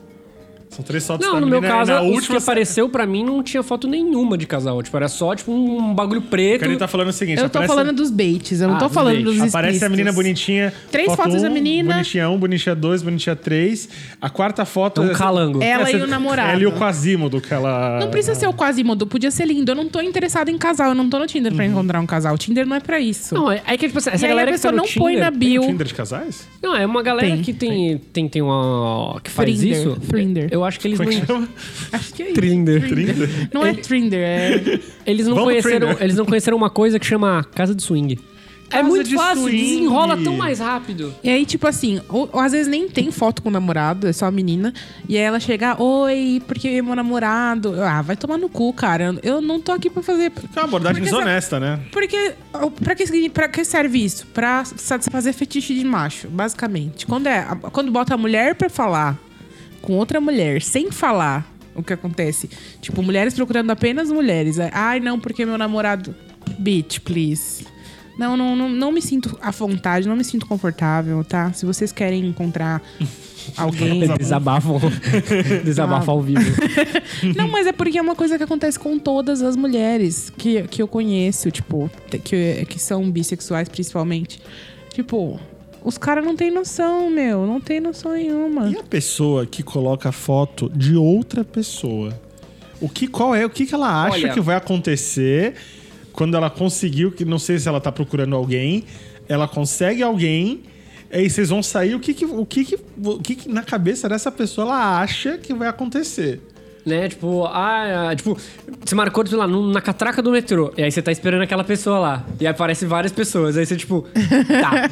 [0.71, 3.05] São três fotos Não, da no meu e caso, na os última que apareceu pra
[3.05, 4.81] mim não tinha foto nenhuma de casal.
[4.83, 6.65] Tipo, era só, tipo, um bagulho preto.
[6.65, 8.85] Ele tá falando o seguinte, Eu tô aparece- falando dos baits, eu não Ah, tô
[8.87, 9.41] dos falando baits.
[9.41, 10.73] dos Aparece a menina bonitinha.
[10.91, 11.95] Três foto fotos da um, menina.
[11.95, 13.89] Bonitinha 1, bonitinha 2, bonitinha 3.
[14.23, 15.03] A quarta foto...
[15.03, 15.61] Um calango.
[15.63, 16.51] Ela Essa- e o namorado.
[16.53, 17.99] Ela e o Quasimodo que ela...
[17.99, 19.73] Não precisa ser o Quasimodo, podia ser lindo.
[19.73, 22.35] Eu não tô interessada em casal, eu não tô no Tinder pra encontrar um casal.
[22.35, 23.35] O Tinder não é pra isso.
[23.35, 24.87] Não, é, é que, tipo assim, essa e aí galera a que tá pessoa no
[24.89, 25.63] não põe na Tem um bio.
[25.63, 26.47] Tinder de casais?
[26.63, 29.21] Não, é uma galera Tem, que tem, tem, tem uma.
[29.25, 30.01] que faz Frinder, isso.
[30.03, 30.49] Frinder.
[30.51, 31.21] Eu acho que eles Como é não.
[31.21, 31.49] que chama?
[31.93, 32.35] Acho que é isso.
[32.35, 32.89] Trinder.
[32.89, 33.49] Trinder?
[33.53, 34.81] Não é Trinder, é.
[35.07, 36.03] Eles não, Vamos conheceram, Frinder.
[36.05, 38.19] eles não conheceram uma coisa que chama casa de swing.
[38.73, 39.57] é muito de fácil, swing.
[39.57, 41.13] desenrola tão mais rápido.
[41.25, 44.13] E aí, tipo assim, ou, ou às vezes nem tem foto com o namorado, é
[44.13, 44.73] só a menina.
[45.09, 47.75] E aí ela chega, oi, porque meu namorado.
[47.75, 49.17] Eu, Ah, vai tomar no cu, cara.
[49.25, 50.31] Eu não tô aqui pra fazer.
[50.55, 51.81] É uma abordagem Porque desonesta, né?
[51.91, 52.35] Porque.
[52.85, 54.25] Pra que, pra que serve isso?
[54.29, 57.07] Pra satisfazer fetiche de macho, basicamente.
[57.07, 59.19] Quando, é, quando bota a mulher pra falar
[59.81, 62.49] com outra mulher, sem falar o que acontece.
[62.81, 64.59] Tipo, mulheres procurando apenas mulheres.
[64.59, 66.15] É, Ai, não, porque meu namorado.
[66.59, 67.67] Bitch, please.
[68.19, 71.53] Não, não, não, não me sinto à vontade, não me sinto confortável, tá?
[71.53, 72.83] Se vocês querem encontrar
[73.57, 74.07] alguém.
[74.19, 74.79] Desabafam.
[75.65, 76.41] Desabafam ao vivo.
[77.35, 80.83] Não, mas é porque é uma coisa que acontece com todas as mulheres que, que
[80.83, 81.91] eu conheço, tipo,
[82.25, 84.41] que, que são bissexuais principalmente.
[84.93, 85.41] Tipo,
[85.83, 87.47] os caras não têm noção, meu.
[87.47, 88.69] Não tem noção nenhuma.
[88.69, 92.19] E a pessoa que coloca foto de outra pessoa?
[92.81, 93.45] O que, qual é?
[93.45, 95.55] O que, que ela acha Olha- que vai acontecer
[96.13, 98.85] quando ela conseguiu, que não sei se ela tá procurando alguém,
[99.29, 100.63] ela consegue alguém,
[101.13, 104.09] aí vocês vão sair, o que que, o que, que, o que, que na cabeça
[104.09, 106.41] dessa pessoa ela acha que vai acontecer?
[106.91, 107.09] Né?
[107.09, 108.37] Tipo, ah, ah, tipo,
[108.85, 110.73] você marcou, sei lá, na catraca do metrô.
[110.77, 112.27] E aí você tá esperando aquela pessoa lá.
[112.39, 113.57] E aí aparece várias pessoas.
[113.57, 114.07] Aí você, tipo,
[114.61, 114.89] tá.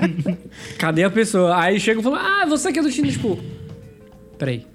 [0.78, 1.56] Cadê a pessoa?
[1.60, 3.38] Aí chega e fala, ah, você aqui é do Tinder, tipo.
[4.38, 4.66] Peraí.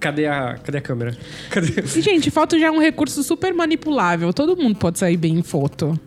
[0.00, 1.16] Cadê a, cadê a câmera?
[1.50, 1.80] Cadê?
[1.80, 4.32] E, gente, foto já é um recurso super manipulável.
[4.32, 5.98] Todo mundo pode sair bem em foto.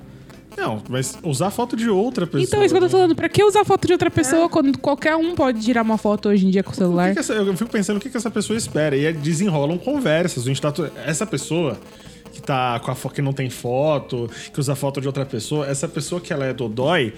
[0.58, 2.44] Não, mas usar foto de outra pessoa.
[2.44, 2.92] então, é isso que eu tô né?
[2.92, 3.16] falando.
[3.16, 6.46] Pra que usar foto de outra pessoa quando qualquer um pode tirar uma foto hoje
[6.46, 7.08] em dia com o O celular?
[7.10, 8.96] que que essa- eu fico pensando o que, que essa pessoa espera.
[8.96, 10.44] E desenrolam conversas.
[10.44, 10.74] A gente tá,
[11.06, 11.80] essa pessoa
[12.34, 15.66] que tá com a fo- que não tem foto, que usa foto de outra pessoa,
[15.68, 17.14] essa pessoa que ela é dodói,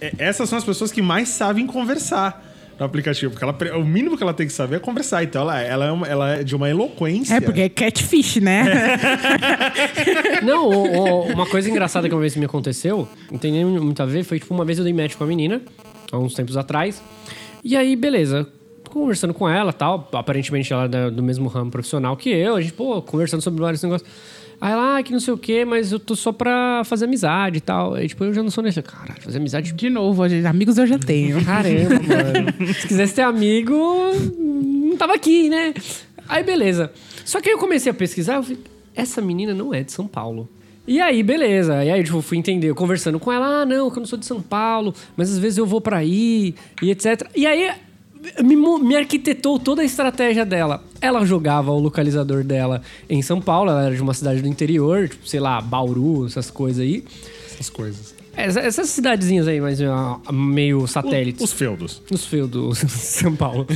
[0.00, 2.47] é- essas são as pessoas que mais sabem conversar
[2.78, 3.32] no aplicativo.
[3.32, 5.22] Porque ela, o mínimo que ela tem que saber é conversar.
[5.24, 7.34] Então ela, ela, é, uma- ela é de uma eloquência.
[7.34, 8.64] É, porque é catfish, né?
[10.42, 14.02] Não, o- o- uma coisa engraçada que uma vez me aconteceu, não tem nem muito
[14.02, 15.60] a ver, foi tipo uma vez eu dei match com a menina,
[16.10, 17.02] há uns tempos atrás.
[17.64, 18.46] E aí, beleza,
[18.90, 22.72] conversando com ela tal, aparentemente ela é do mesmo ramo profissional que eu, a gente,
[22.72, 24.08] pô, conversando sobre vários negócios.
[24.60, 27.58] Aí ela, ah, que não sei o quê, mas eu tô só pra fazer amizade
[27.58, 27.94] e tal.
[27.94, 28.82] Aí, tipo, eu já não sou nesse.
[28.82, 29.72] Caralho, fazer amizade.
[29.72, 31.42] De novo, amigos eu já tenho.
[31.46, 32.74] Caramba, mano.
[32.74, 33.76] Se quisesse ter amigo,
[34.38, 35.72] não tava aqui, né?
[36.28, 36.90] Aí, beleza.
[37.24, 38.58] Só que aí eu comecei a pesquisar, eu falei,
[38.94, 40.48] essa menina não é de São Paulo.
[40.88, 41.84] E aí, beleza.
[41.84, 44.18] E aí, tipo, eu fui entender, conversando com ela, ah, não, que eu não sou
[44.18, 47.28] de São Paulo, mas às vezes eu vou pra aí, e etc.
[47.36, 47.70] E aí,
[48.42, 50.82] me, me arquitetou toda a estratégia dela.
[51.00, 55.08] Ela jogava o localizador dela em São Paulo, ela era de uma cidade do interior,
[55.08, 57.04] tipo, sei lá, Bauru, essas coisas aí.
[57.46, 58.17] Essas coisas.
[58.40, 59.78] Essa- Essas cidadezinhas aí, mas
[60.32, 61.42] meio satélites.
[61.42, 62.00] Os feudos.
[62.10, 63.66] Nos feudos São Paulo.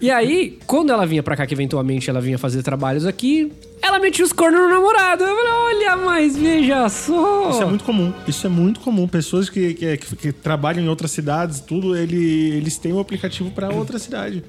[0.00, 3.50] e aí, quando ela vinha pra cá, que eventualmente ela vinha fazer trabalhos aqui,
[3.82, 5.24] ela metia os cornos no namorado.
[5.24, 7.50] Eu falei, olha, mas veja só.
[7.50, 8.12] Isso é muito comum.
[8.28, 9.08] Isso é muito comum.
[9.08, 13.68] Pessoas que, que, que- trabalham em outras cidades, tudo, ele, eles têm o aplicativo pra
[13.70, 14.44] outra cidade.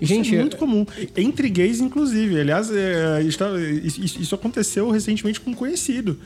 [0.00, 0.86] Isso Gente, é muito comum.
[1.16, 2.40] Entre gays, inclusive.
[2.40, 3.50] Aliás, é, está-
[3.82, 6.16] isso, isso aconteceu recentemente com um conhecido.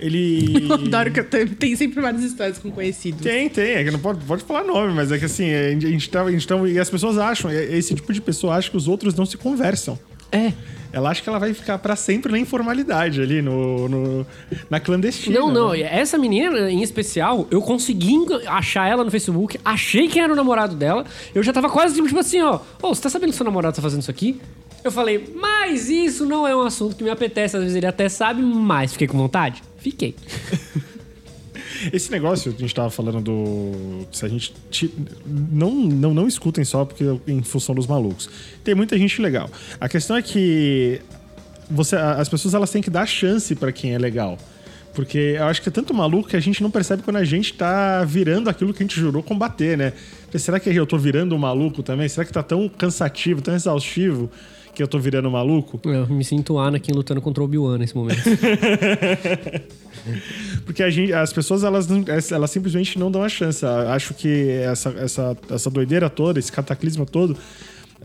[0.00, 0.66] Ele.
[0.68, 3.20] Eu adoro que eu tenho, tem sempre várias histórias com conhecidos.
[3.20, 3.72] Tem, tem.
[3.74, 6.30] É que não pode, pode falar nome, mas é que assim, a gente, tá, a
[6.30, 9.26] gente tá- E as pessoas acham, esse tipo de pessoa acha que os outros não
[9.26, 9.98] se conversam.
[10.32, 10.52] É.
[10.92, 14.26] Ela acha que ela vai ficar pra sempre na informalidade ali, no, no-
[14.68, 15.38] na clandestina.
[15.38, 15.70] Não, não.
[15.72, 15.80] né?
[15.82, 20.74] Essa menina, em especial, eu consegui achar ela no Facebook, achei quem era o namorado
[20.74, 21.04] dela.
[21.34, 22.58] Eu já tava quase tipo assim, ó.
[22.82, 24.40] Ô, você tá sabendo que seu namorado tá fazendo isso aqui?
[24.82, 27.56] Eu falei, mas isso não é um assunto que me apetece.
[27.56, 29.62] Às vezes ele até sabe, mas fiquei com vontade?
[29.80, 30.14] Fiquei.
[31.92, 34.06] Esse negócio a gente tava falando do.
[34.12, 34.54] Se a gente.
[35.26, 38.28] Não, não, não escutem só porque em função dos malucos.
[38.62, 39.48] Tem muita gente legal.
[39.80, 41.00] A questão é que
[41.70, 44.36] você, as pessoas elas têm que dar chance pra quem é legal.
[44.92, 47.54] Porque eu acho que é tanto maluco que a gente não percebe quando a gente
[47.54, 49.92] tá virando aquilo que a gente jurou combater, né?
[50.34, 52.08] Será que eu tô virando um maluco também?
[52.08, 54.28] Será que tá tão cansativo, tão exaustivo
[54.80, 55.78] que eu tô virando maluco?
[55.84, 58.22] Eu me sinto Anakin lutando contra o Obi-Wan nesse momento.
[60.64, 61.86] Porque a gente, as pessoas, elas,
[62.32, 63.62] elas simplesmente não dão a chance.
[63.66, 67.36] Acho que essa, essa, essa doideira toda, esse cataclisma todo,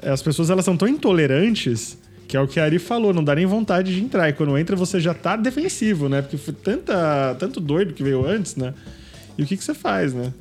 [0.04, 3.36] as pessoas elas são tão intolerantes que é o que a Ari falou, não dá
[3.36, 4.28] nem vontade de entrar.
[4.28, 6.24] E quando entra, você já tá defensivo, né?
[6.24, 8.74] Porque foi tanta, tanto doido que veio antes, né?
[9.38, 10.34] E o que, que você faz, né?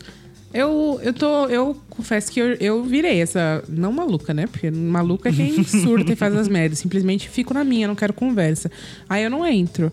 [0.54, 1.46] Eu, eu tô.
[1.48, 3.62] Eu confesso que eu, eu virei essa.
[3.68, 4.46] Não maluca, né?
[4.46, 6.78] Porque maluca é quem surta e faz as merdas.
[6.78, 8.70] Simplesmente fico na minha, não quero conversa.
[9.08, 9.92] Aí eu não entro.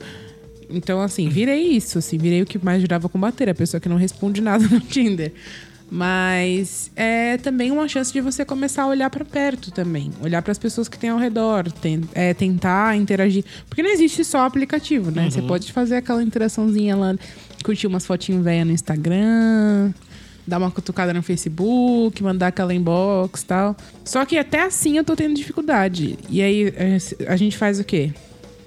[0.69, 3.97] Então, assim, virei isso, assim, virei o que mais jurava combater, a pessoa que não
[3.97, 5.33] responde nada no Tinder.
[5.93, 10.09] Mas é também uma chance de você começar a olhar pra perto também.
[10.23, 11.69] Olhar para as pessoas que tem ao redor.
[11.69, 13.43] ten- é, tentar interagir.
[13.67, 15.29] Porque não existe só aplicativo, né?
[15.29, 17.13] Você pode fazer aquela interaçãozinha lá,
[17.65, 19.91] curtir umas fotinhas velhas no Instagram,
[20.45, 23.75] dar uma cutucada no Facebook, mandar aquela inbox e tal.
[24.03, 26.17] Só que até assim eu tô tendo dificuldade.
[26.29, 28.11] E aí é, a gente faz o quê?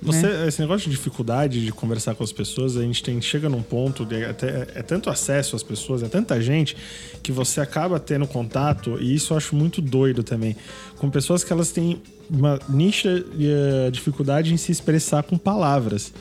[0.05, 0.49] Você, Né?
[0.49, 4.05] Esse negócio de dificuldade de conversar com as pessoas, a gente tem, chega num ponto,
[4.05, 6.77] de, até, é tanto acesso às pessoas, é tanta gente,
[7.23, 10.55] que você acaba tendo contato, e isso eu acho muito doido também,
[10.99, 16.13] com pessoas que elas têm uma nítida eh, dificuldade em se expressar com palavras.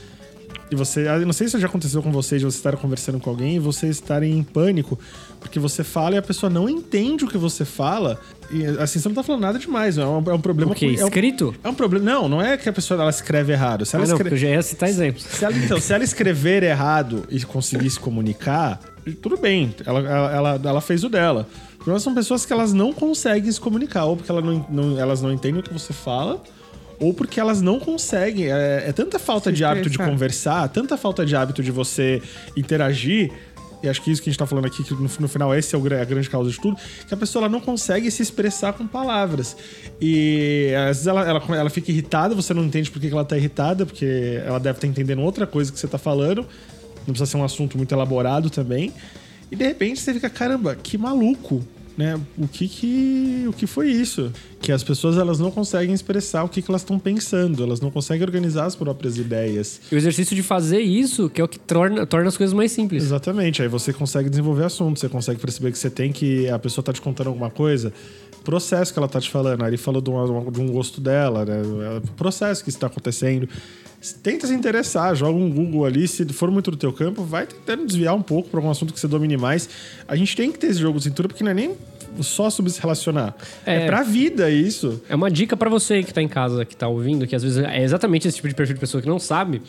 [0.74, 3.30] E você, eu não sei se já aconteceu com vocês, de você estar conversando com
[3.30, 4.98] alguém e você estarem em pânico,
[5.40, 8.20] porque você fala e a pessoa não entende o que você fala.
[8.52, 10.88] E assim, você não tá falando nada demais, é um, é um problema O quê?
[10.96, 11.56] com- é um- Escrito?
[11.64, 12.04] é um problema.
[12.04, 13.86] Não, não é que a pessoa ela escreve errado.
[13.86, 15.24] Se ela, Ah, não, escre- porque eu já ia citar exemplos.
[15.24, 18.80] se ela- então, se ela escrever errado e conseguir se comunicar,
[19.22, 19.76] tudo bem.
[19.86, 21.48] Ela, ela, ela, fez o dela.
[21.78, 25.22] Problema são pessoas que elas não conseguem se comunicar, ou porque ela não, não- elas
[25.22, 26.42] não entendem o que você fala,
[27.04, 28.52] ou porque elas não conseguem.
[28.52, 32.22] É, é tanta falta Se de hábito de conversar, tanta falta de hábito de você
[32.56, 33.32] interagir.
[33.84, 35.76] E acho que isso que a gente tá falando aqui, que no, no final esse
[35.76, 38.88] é a grande causa de tudo, que a pessoa ela não consegue se expressar com
[38.88, 39.58] palavras.
[40.00, 43.38] E às vezes ela, ela, ela fica irritada, você não entende por que ela tá
[43.38, 46.48] irritada, porque ela deve estar entendendo outra coisa que você tá falando.
[47.00, 48.94] Não precisa ser um assunto muito elaborado também.
[49.52, 51.62] E de repente você fica, caramba, que maluco,
[51.98, 52.20] né?
[52.38, 54.32] O que que, o que foi isso?
[54.60, 57.92] Que as pessoas elas não conseguem expressar o que, que elas estão pensando, elas não
[57.92, 59.80] conseguem organizar as próprias ideias.
[59.92, 62.72] E o exercício de fazer isso, que é o que torna, torna as coisas mais
[62.72, 63.04] simples.
[63.04, 66.50] Exatamente, aí você consegue desenvolver assunto, você consegue perceber que você tem que.
[66.50, 67.94] A pessoa tá te contando alguma coisa,
[68.44, 69.62] processo que ela tá te falando.
[69.64, 71.62] Aí ele falou de, uma- de um gosto dela, né?
[72.18, 73.48] Processo que está acontecendo.
[74.22, 77.86] Tenta se interessar, joga um Google ali, se for muito do teu campo, vai tentando
[77.86, 79.70] desviar um pouco para algum assunto que você domine mais.
[80.08, 81.76] A gente tem que ter esse jogo de cintura, porque não é nem
[82.22, 83.36] só sobre se relacionar.
[83.66, 83.86] É, É.
[83.88, 85.02] pra vida isso.
[85.10, 87.58] É uma dica pra você que tá em casa, que tá ouvindo, que às vezes
[87.64, 89.62] é exatamente esse tipo de perfil de pessoa que não sabe.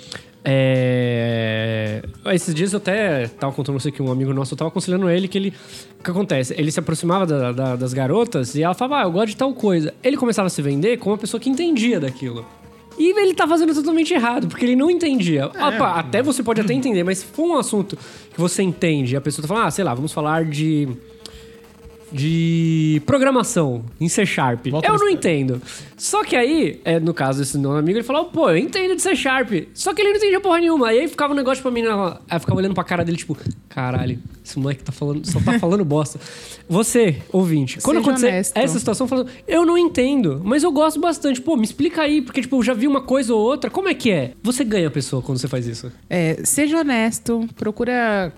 [0.44, 2.02] É...
[2.32, 5.26] Esses dias eu até tava contando você que um amigo nosso eu tava aconselhando ele
[5.28, 5.54] que ele.
[6.00, 6.54] O que acontece?
[6.58, 9.52] Ele se aproximava da- da- das garotas e ela falava, ah, eu gosto de tal
[9.54, 9.94] coisa.
[10.02, 12.44] Ele começava a se vender como uma pessoa que entendia daquilo.
[12.98, 15.46] E ele tá fazendo totalmente errado, porque ele não entendia.
[15.46, 19.16] Opa, até você pode até entender, mas se for um assunto que você entende e
[19.16, 20.88] a pessoa tá falando, ah, sei lá, vamos falar de
[22.14, 24.68] de programação em C Sharp.
[24.68, 25.60] Volta eu não entendo.
[25.96, 29.02] Só que aí, é, no caso desse meu amigo, ele falou, pô, eu entendo de
[29.02, 29.50] C Sharp.
[29.74, 30.88] Só que ele não entendia porra nenhuma.
[30.88, 33.36] Aí ficava um negócio pra mim, ela aí ficava olhando pra cara dele, tipo,
[33.68, 36.20] caralho, esse moleque tá falando, só tá falando bosta.
[36.68, 38.56] Você, ouvinte, quando Seja acontecer honesto.
[38.56, 41.40] essa situação, falando, eu não entendo, mas eu gosto bastante.
[41.40, 43.68] Pô, me explica aí, porque, tipo, eu já vi uma coisa ou outra.
[43.70, 44.32] Como é que é?
[44.42, 45.90] Você ganha a pessoa quando você faz isso.
[46.08, 48.32] É, seja honesto, procura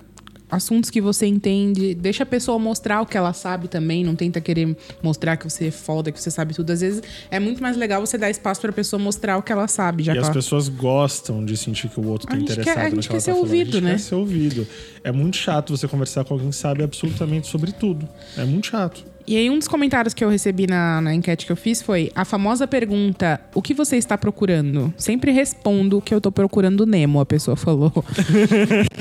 [0.49, 4.39] assuntos que você entende, deixa a pessoa mostrar o que ela sabe também, não tenta
[4.39, 6.71] querer mostrar que você é foda, que você sabe tudo.
[6.71, 9.67] Às vezes é muito mais legal você dar espaço pra pessoa mostrar o que ela
[9.67, 10.33] sabe, já e que as ela...
[10.33, 13.19] pessoas gostam de sentir que o outro A tá gente interessado quer- a gente quer
[13.19, 13.43] ser tá falando.
[13.51, 13.91] ouvido, a gente né?
[13.91, 14.67] quer ser ouvido.
[15.03, 18.07] É muito chato você conversar com alguém que sabe absolutamente sobre tudo.
[18.37, 19.03] É muito chato.
[19.27, 22.09] E aí, um dos comentários que eu recebi na, na enquete que eu fiz foi
[22.15, 24.93] a famosa pergunta: O que você está procurando?
[24.95, 27.91] Sempre respondo que eu tô procurando Nemo, a pessoa falou.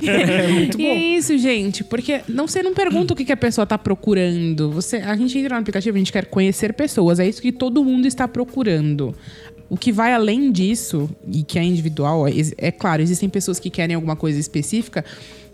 [0.07, 3.37] É muito E é isso, gente, porque não, você não pergunta o que, que a
[3.37, 4.71] pessoa tá procurando.
[4.71, 7.19] Você, a gente entra no aplicativo, a gente quer conhecer pessoas.
[7.19, 9.15] É isso que todo mundo está procurando.
[9.69, 13.69] O que vai além disso, e que é individual, é, é claro, existem pessoas que
[13.69, 15.05] querem alguma coisa específica,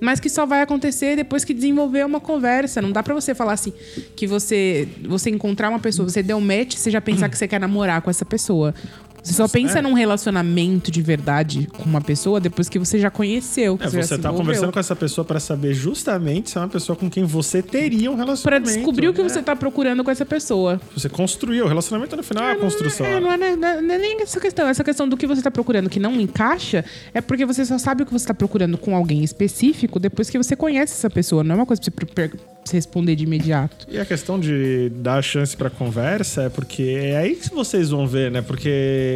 [0.03, 2.83] mas que só vai acontecer depois que desenvolver uma conversa.
[2.83, 3.73] Não dá pra você falar assim
[4.17, 7.47] que você você encontrar uma pessoa, você deu um match, você já pensar que você
[7.47, 8.75] quer namorar com essa pessoa.
[9.23, 9.83] Você só pensa é.
[9.83, 13.79] num relacionamento de verdade com uma pessoa depois que você já conheceu.
[13.81, 16.97] É, você se tá conversando com essa pessoa pra saber justamente se é uma pessoa
[16.97, 18.73] com quem você teria um Pra relacionamento.
[18.75, 19.29] descobrir o que né?
[19.29, 20.81] você tá procurando com essa pessoa.
[20.97, 21.65] Você construiu.
[21.65, 23.07] O relacionamento no final é, uma construção.
[23.07, 24.67] É, não é, não é- não é nem essa questão.
[24.67, 28.03] Essa questão do que você tá procurando que não encaixa é porque você só sabe
[28.03, 31.45] o que você tá procurando com alguém específico depois que você conhece essa pessoa.
[31.45, 32.31] Não é uma coisa pra você,
[32.65, 33.87] você responder de imediato.
[33.89, 38.07] E a questão de dar chance pra conversa é porque é aí que vocês vão
[38.07, 38.43] ver, né?
[38.43, 39.12] Porque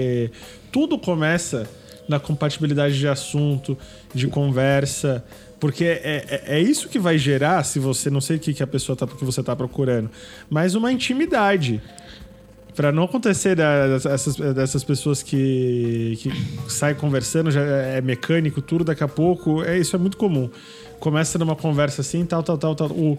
[0.72, 1.68] tudo começa
[2.08, 3.76] na compatibilidade de assunto,
[4.14, 5.24] de conversa.
[5.58, 8.62] Porque é, é, é isso que vai gerar, se você não sei o que, que
[8.62, 10.10] a pessoa tá, que você tá procurando,
[10.50, 11.82] mas uma intimidade.
[12.74, 16.30] Pra não acontecer dessas, dessas pessoas que, que
[16.68, 20.50] saem conversando, já é mecânico, tudo, daqui a pouco, é, isso é muito comum.
[21.00, 22.88] Começa numa conversa assim, tal, tal, tal, tal.
[22.88, 23.18] O,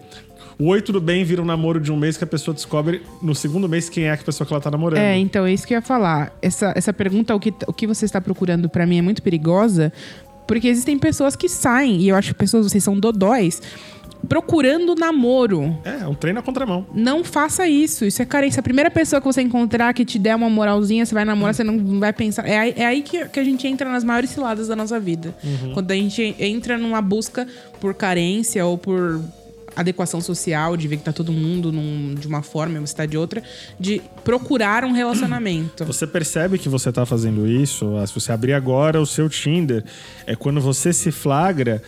[0.59, 3.35] o oi, tudo bem, vira um namoro de um mês que a pessoa descobre no
[3.35, 4.99] segundo mês quem é a pessoa que ela tá namorando.
[4.99, 6.35] É, então é isso que eu ia falar.
[6.41, 9.93] Essa, essa pergunta, o que, o que você está procurando, pra mim é muito perigosa,
[10.47, 13.61] porque existem pessoas que saem, e eu acho que pessoas, vocês são dodóis,
[14.27, 15.77] procurando namoro.
[15.85, 16.85] É, é um trem na contramão.
[16.93, 18.05] Não faça isso.
[18.05, 18.59] Isso é carência.
[18.59, 21.63] A primeira pessoa que você encontrar que te der uma moralzinha, você vai namorar, você
[21.63, 22.47] não vai pensar.
[22.47, 25.35] É aí, é aí que, que a gente entra nas maiores ciladas da nossa vida.
[25.73, 27.47] Quando a gente entra numa busca
[27.79, 29.21] por carência ou por
[29.75, 33.05] adequação social, de ver que tá todo mundo num- de uma forma e você tá
[33.05, 33.43] de outra,
[33.79, 35.85] de procurar um relacionamento.
[35.85, 39.83] Você percebe que você tá fazendo isso, ah, se você abrir agora o seu Tinder,
[40.25, 41.83] é quando você se flagra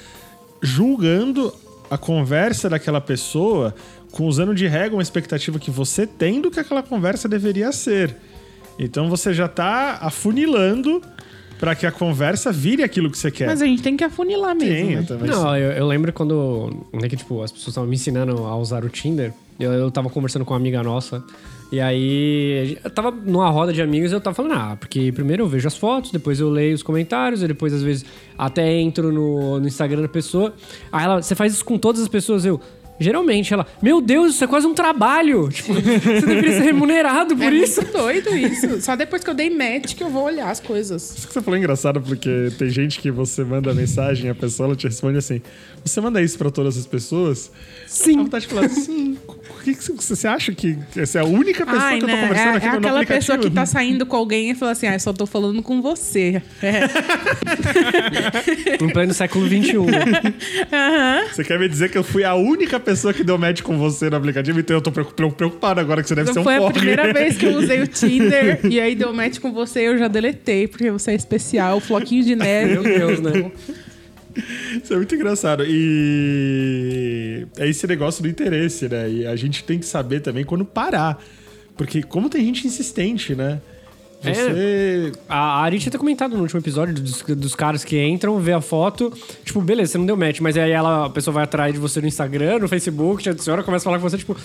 [0.62, 1.54] julgando
[1.90, 3.74] a conversa daquela pessoa,
[4.12, 8.16] com usando de regra uma expectativa que você tem do que aquela conversa deveria ser.
[8.78, 11.02] Então você já tá afunilando
[11.60, 13.48] para que a conversa vire aquilo que você quer.
[13.48, 14.76] Mas a gente tem que afunilar mesmo.
[14.76, 15.02] Sim, né?
[15.02, 15.30] eu também.
[15.30, 18.86] Não, eu, eu lembro quando né, que, tipo, as pessoas estavam me ensinando a usar
[18.86, 19.34] o Tinder.
[19.60, 21.22] Eu, eu tava conversando com uma amiga nossa.
[21.70, 25.44] E aí, eu tava numa roda de amigos e eu tava falando, ah, porque primeiro
[25.44, 28.06] eu vejo as fotos, depois eu leio os comentários, e depois, às vezes,
[28.40, 30.54] até entro no, no Instagram da pessoa.
[30.92, 32.46] Aí ela, você faz isso com todas as pessoas?
[32.46, 32.60] Eu.
[33.02, 35.48] Geralmente ela, meu Deus, isso é quase um trabalho.
[35.52, 37.82] Tipo, você deveria ser remunerado por é isso.
[37.82, 38.82] muito doido isso.
[38.82, 41.16] Só depois que eu dei match que eu vou olhar as coisas.
[41.18, 44.68] Isso que você falou é engraçado porque tem gente que você manda mensagem a pessoa
[44.68, 45.42] ela te responde assim:
[45.86, 47.50] Você manda isso pra todas as pessoas?
[47.88, 48.20] Sim.
[48.20, 49.18] A vontade de falar sim.
[49.60, 52.10] O que, que você você acha que essa é a única pessoa Ai, que eu
[52.10, 52.22] tô né?
[52.22, 53.20] conversando É, aqui é no aquela aplicativo?
[53.34, 55.82] pessoa que tá saindo com alguém e fala assim: Ah, eu só tô falando com
[55.82, 56.42] você.
[56.64, 56.84] É.
[58.84, 59.74] Em pleno século XXI.
[61.32, 64.10] Você quer me dizer que eu fui a única pessoa que deu match com você
[64.10, 64.60] no aplicativo?
[64.60, 66.74] Então eu tô preocup- preocupado agora que você deve ser Não um foi a porre.
[66.74, 70.08] primeira vez que eu usei o Tinder e aí deu match com você eu já
[70.08, 72.74] deletei, porque você é especial, floquinho de neve.
[72.74, 73.52] Meu Deus, né?
[74.84, 75.64] Isso é muito engraçado.
[75.68, 79.10] E é esse negócio do interesse, né?
[79.10, 81.22] E a gente tem que saber também quando parar.
[81.76, 83.62] Porque como tem gente insistente, né?
[84.24, 84.34] É.
[84.34, 85.12] Você.
[85.28, 88.52] A a Ari tinha até comentado no último episódio dos, dos caras que entram, vê
[88.52, 89.14] a foto,
[89.46, 92.02] tipo, beleza, você não deu match, mas aí ela, a pessoa vai atrás de você
[92.02, 94.36] no Instagram, no Facebook, te adiciona, começa a falar com você, tipo.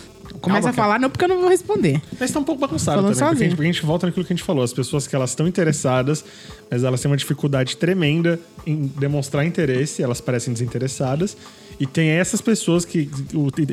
[0.41, 2.01] Começa a falar, não, porque eu não vou responder.
[2.19, 3.29] Mas tá um pouco bagunçado Falando também.
[3.31, 4.63] Porque a, gente, porque a gente volta naquilo que a gente falou.
[4.63, 6.25] As pessoas que elas estão interessadas,
[6.71, 11.37] mas elas têm uma dificuldade tremenda em demonstrar interesse, elas parecem desinteressadas.
[11.81, 13.11] E tem essas pessoas que.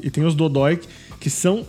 [0.04, 0.80] E tem os dodói
[1.20, 1.66] que são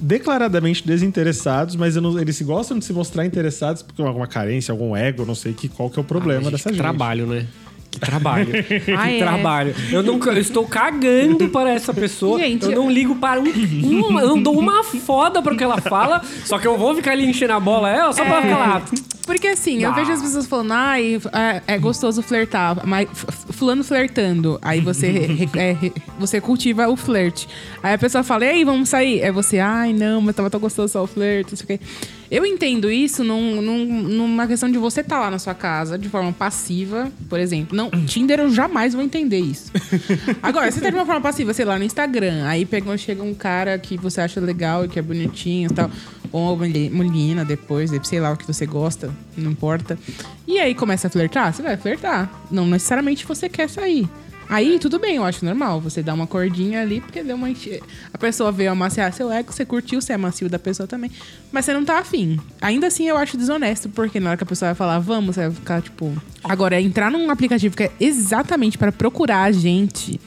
[0.00, 4.96] declaradamente desinteressados, mas eu não- eles gostam de se mostrar interessados porque alguma carência, algum
[4.96, 6.82] ego, não sei que, qual que é o problema Ah, dessa que gente.
[6.82, 7.46] trabalho, né?
[7.90, 8.48] Que trabalho.
[8.96, 9.18] Ah, que é.
[9.18, 9.74] trabalho.
[9.90, 12.38] Eu, não, eu estou cagando para essa pessoa.
[12.38, 15.62] Gente, eu não ligo para um, um- Eu não dou uma foda para o que
[15.62, 16.22] ela fala.
[16.44, 18.42] Só que eu vou ficar ali enchendo a bola ela só pra É.
[18.42, 18.82] ficar lá.
[19.26, 19.94] Porque assim, eu Ah.
[19.94, 23.08] vejo as pessoas falando, ai, é, é gostoso flertar, mas
[23.52, 24.58] fulano flertando.
[24.60, 27.48] Aí você, re- é, re- você cultiva o flerte.
[27.82, 29.22] Aí a pessoa fala, ei, vamos sair.
[29.22, 31.84] Aí você, ai, não, mas tava tão gostoso só o flerte, não sei o quê.
[32.30, 36.08] Eu entendo isso num- num- numa questão de você estar lá na sua casa de
[36.08, 37.76] forma passiva, por exemplo.
[37.76, 39.70] Não, Tinder eu jamais vou entender isso.
[40.42, 42.44] Agora, você tá de uma forma passiva, sei lá, no Instagram.
[42.46, 45.90] Aí pega, chega um cara que você acha legal e que é bonitinho e tal.
[46.32, 49.98] Ou uma mulher- menina depois, sei lá o que você gosta, não importa.
[50.46, 51.52] E aí começa a flertar?
[51.52, 52.30] Você vai flertar.
[52.50, 54.08] Não necessariamente você quer sair.
[54.48, 55.80] Aí, tudo bem, eu acho normal.
[55.80, 57.80] Você dá uma cordinha ali, porque deu uma enche...
[58.12, 61.10] A pessoa veio amaciar seu ego, você curtiu, você é macio da pessoa também.
[61.50, 62.38] Mas você não tá afim.
[62.60, 65.48] Ainda assim, eu acho desonesto, porque na hora que a pessoa vai falar, vamos, você
[65.48, 66.14] vai ficar tipo.
[66.44, 70.20] Agora, entrar num aplicativo que é exatamente para procurar a gente,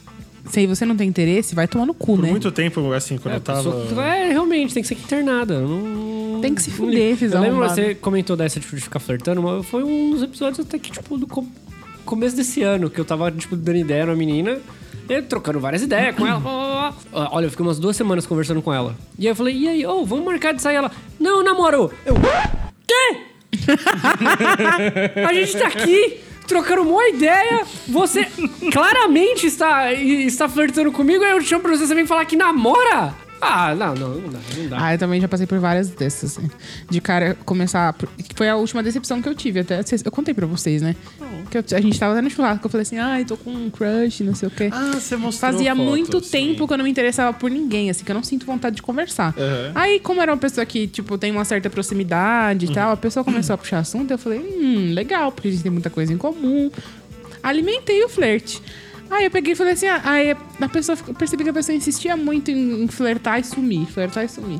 [0.49, 2.29] se aí você não tem interesse, vai tomar no cu, Por né?
[2.31, 3.71] muito tempo, assim, quando É, eu tava.
[3.71, 5.59] pessoa- é, realmente, tem que ser internada.
[5.59, 9.41] Não, Tem que se fuder, fiz Eu lembro, você comentou dessa tipo, de ficar flertando,
[9.41, 11.47] mas foi um dos episódios até que, tipo, do com-
[12.05, 14.59] começo desse ano, que eu tava, tipo, dando ideia numa menina,
[15.09, 16.41] e trocando várias ideias com ela.
[17.13, 18.95] Ah, Olha, eu fiquei umas duas semanas conversando com ela.
[19.17, 20.75] E aí eu falei, e aí, ô, vamos marcar de sair?
[20.75, 21.91] Ela, não, namoro.
[22.05, 22.15] Eu,
[22.85, 23.17] quê?
[25.27, 27.65] A gente tá aqui trocando uma ideia.
[27.87, 28.27] Você
[28.71, 31.23] claramente está, está flertando comigo.
[31.23, 33.24] Aí eu chamo pra você, vem falar que namora?
[33.41, 34.77] Ah, não, não, não dá, não dá.
[34.85, 36.37] Ah, eu também já passei por várias dessas.
[36.37, 36.49] assim.
[36.89, 37.93] De cara começar.
[37.93, 39.59] por- que Foi a última decepção que eu tive.
[39.59, 40.95] Até eu contei pra vocês, né?
[41.51, 42.65] Que eu- a gente tava até no churrasco.
[42.65, 44.69] Eu falei assim, ai, tô com um crush, não sei o quê.
[44.71, 46.31] Ah, você mostrou Fazia foto, muito sim.
[46.31, 48.81] tempo que eu não me interessava por ninguém, assim, que eu não sinto vontade de
[48.81, 49.33] conversar.
[49.37, 49.71] Uhum.
[49.75, 53.23] Aí, como era uma pessoa que, tipo, tem uma certa proximidade e tal, a pessoa
[53.23, 56.17] começou a puxar assunto, eu falei, hum, legal, porque a gente tem muita coisa em
[56.17, 56.71] comum.
[57.43, 58.61] Alimentei o flerte.
[59.09, 61.75] Aí eu peguei e falei assim, ah, aí a pessoa, eu percebi que a pessoa
[61.75, 64.59] insistia muito em, em flertar e sumir, flertar e sumir.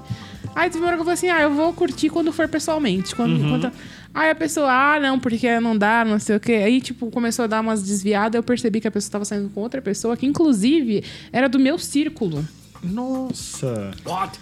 [0.56, 3.16] Aí teve uma hora que eu falei assim, ah, eu vou curtir quando for pessoalmente.
[3.16, 3.72] Quando, quando-
[4.14, 6.54] Aí a pessoa, ah, não, porque não dá, não sei o quê.
[6.54, 9.60] Aí, tipo, começou a dar umas desviadas, eu percebi que a pessoa tava saindo com
[9.60, 12.48] outra pessoa, que inclusive era do meu círculo.
[12.82, 13.92] Nossa.
[14.06, 14.40] What?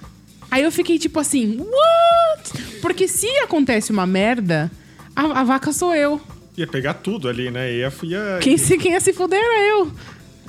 [0.52, 2.78] Aí eu fiquei tipo assim, what?
[2.82, 4.70] Porque se acontece uma merda,
[5.16, 6.22] a, a vaca sou eu.
[6.56, 7.72] Ia pegar tudo ali, né?
[7.72, 8.40] Ia, ia...
[8.42, 9.92] Quem se, quem ia se fuder era eu.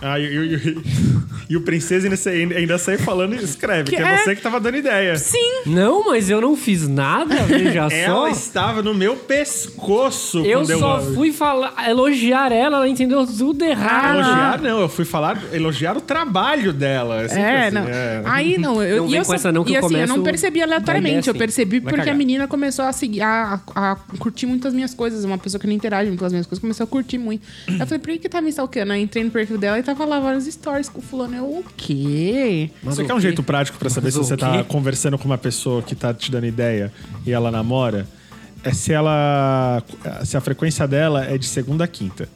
[0.03, 0.78] Ah, e, e- e-
[1.51, 4.42] e o princesa ainda, ainda sai falando e escreve, que, Que é é- você que
[4.42, 5.16] tava dando ideia.
[5.16, 5.62] Sim.
[5.66, 7.95] Não, mas eu não fiz nada, veja só.
[7.97, 11.14] Ela estava no meu pescoço Eu quando só eu...
[11.14, 14.16] fui falar, elogiar ela, ela entendeu tudo errado.
[14.18, 17.22] Elogiar, não, eu fui falar, elogiar o trabalho dela.
[17.22, 17.88] É, sempre É, assim, não.
[17.88, 18.22] é.
[18.24, 20.22] Aí não, eu, Não e eu com essa não, que e eu assim, eu não
[20.22, 21.38] percebi aleatoriamente, eu assim.
[21.38, 24.92] percebi Vai porque a menina começou a seguir, a, a- a curtir muito as minhas
[24.95, 27.47] coisas, uma pessoa que não interage muito com as minhas coisas, começou a curtir muito.
[27.68, 28.92] Eu falei, por que que tá me stalkeando?
[28.92, 31.35] Aí entrei no perfil dela e tava lá vários stories com o fulano.
[31.37, 32.70] Eu, o quê?
[32.82, 35.24] Mas Você o quer um jeito prático pra saber Mas se você tá conversando com
[35.26, 36.93] uma pessoa que tá te dando ideia
[37.26, 38.07] e ela namora?
[38.62, 39.82] É se ela.
[40.24, 42.28] Se a frequência dela é de segunda a quinta.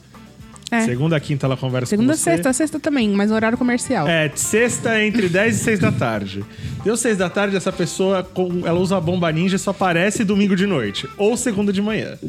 [0.71, 0.85] É.
[0.85, 2.23] Segunda a quinta ela conversa Segunda, com você.
[2.31, 4.07] sexta, sexta também, mas horário comercial.
[4.07, 6.45] É, de sexta entre 10 e 6 da tarde.
[6.83, 10.23] Deu 6 da tarde, essa pessoa, com- ela usa a bomba ninja e só aparece
[10.23, 11.09] domingo de noite.
[11.17, 12.19] Ou segunda de manhã.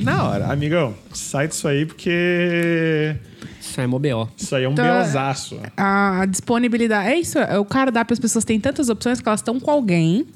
[0.00, 3.14] Na hora, amigão, sai disso aí porque.
[3.60, 4.28] Isso é MOBO.
[4.36, 5.58] Isso aí é um Então, beozaço.
[5.76, 7.08] a disponibilidade.
[7.10, 9.60] É isso, é, o cara dá para as pessoas têm tantas opções que elas estão
[9.60, 10.26] com alguém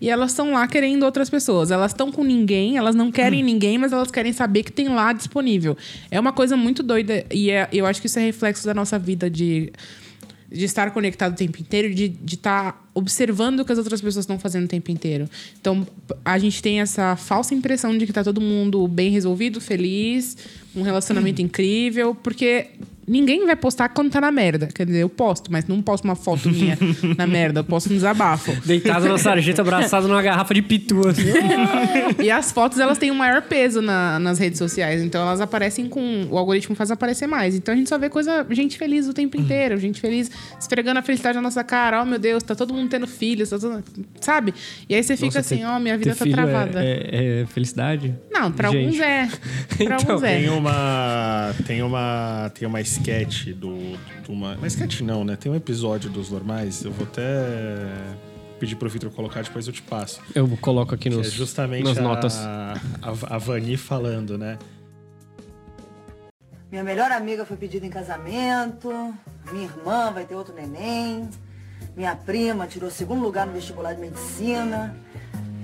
[0.00, 1.70] e elas estão lá querendo outras pessoas.
[1.70, 5.12] Elas estão com ninguém, elas não querem ninguém, mas elas querem saber que tem lá
[5.12, 5.76] disponível.
[6.10, 8.98] É uma coisa muito doida e é- eu acho que isso é reflexo da nossa
[8.98, 9.72] vida de
[10.50, 14.38] de estar conectado o tempo inteiro, de estar observando o que as outras pessoas estão
[14.38, 15.28] fazendo o tempo inteiro.
[15.60, 15.86] Então,
[16.24, 20.36] a gente tem essa falsa impressão de que tá todo mundo bem resolvido, feliz,
[20.74, 22.66] um relacionamento incrível, porque
[23.10, 24.68] ninguém vai postar quando tá na merda.
[24.74, 26.78] Quer dizer, eu posto, mas não posto uma foto minha
[27.18, 28.52] na merda, eu posto um desabafo.
[28.64, 31.24] Deitado na sarjeta, abraçado numa garrafa de pitu, assim.
[32.22, 35.02] E as fotos, elas têm um maior peso na- nas redes sociais.
[35.02, 36.26] Então, elas aparecem com...
[36.30, 37.54] O algoritmo faz aparecer mais.
[37.54, 38.46] Então, a gente só vê coisa...
[38.50, 39.76] Gente feliz o tempo inteiro.
[39.78, 42.02] Gente feliz esfregando a felicidade na nossa cara.
[42.02, 43.50] Oh, meu Deus, tá todo mundo tendo filhos.
[43.50, 43.82] Tá todo...
[44.20, 44.54] Sabe?
[44.88, 46.84] E aí você fica Nossa, assim, ter- ó, minha vida tá é- travada.
[46.84, 48.14] É, é felicidade?
[48.30, 48.84] Não, pra Gente.
[48.84, 49.28] alguns é.
[49.76, 50.36] Pra Então, alguns é.
[50.38, 51.54] Tem uma.
[51.66, 52.50] Tem uma.
[52.54, 53.96] Tem uma sketch do.
[54.22, 55.36] de Uma, uma sketch não, né?
[55.36, 56.84] Tem um episódio dos normais.
[56.84, 57.24] Eu vou até
[58.58, 60.20] pedir pro Vitor colocar, depois eu te passo.
[60.34, 62.36] Eu coloco aqui nos, é justamente nas a, notas.
[62.36, 64.58] A, a Vani falando, né?
[66.70, 68.88] Minha melhor amiga foi pedida em casamento.
[69.50, 71.28] Minha irmã vai ter outro neném.
[71.96, 74.94] Minha prima tirou segundo lugar no vestibular de medicina.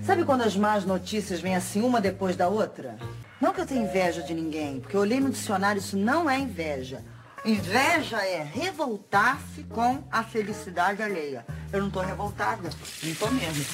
[0.03, 2.97] Sabe quando as más notícias vêm assim uma depois da outra?
[3.41, 6.39] Não que eu tenha inveja de ninguém, porque eu olhei no dicionário, isso não é
[6.39, 7.05] inveja.
[7.47, 11.47] Inveja é revoltar-se com a felicidade alheia.
[11.73, 12.69] Eu não tô revoltada,
[13.05, 13.65] não tô mesmo.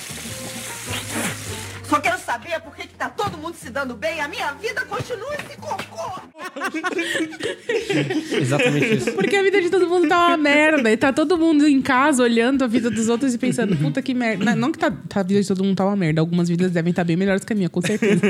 [1.93, 4.81] Só quero saber por que, que tá todo mundo se dando bem, a minha vida
[4.87, 6.23] continua esse cocô.
[8.41, 9.13] Exatamente isso.
[9.13, 10.91] Porque a vida de todo mundo tá uma merda.
[10.91, 14.15] E tá todo mundo em casa olhando a vida dos outros e pensando, puta que
[14.15, 14.45] merda.
[14.45, 16.21] Não, não que tá, tá- a vida de todo mundo tá uma merda.
[16.21, 18.23] Algumas vidas devem estar bem melhores que a minha, com certeza.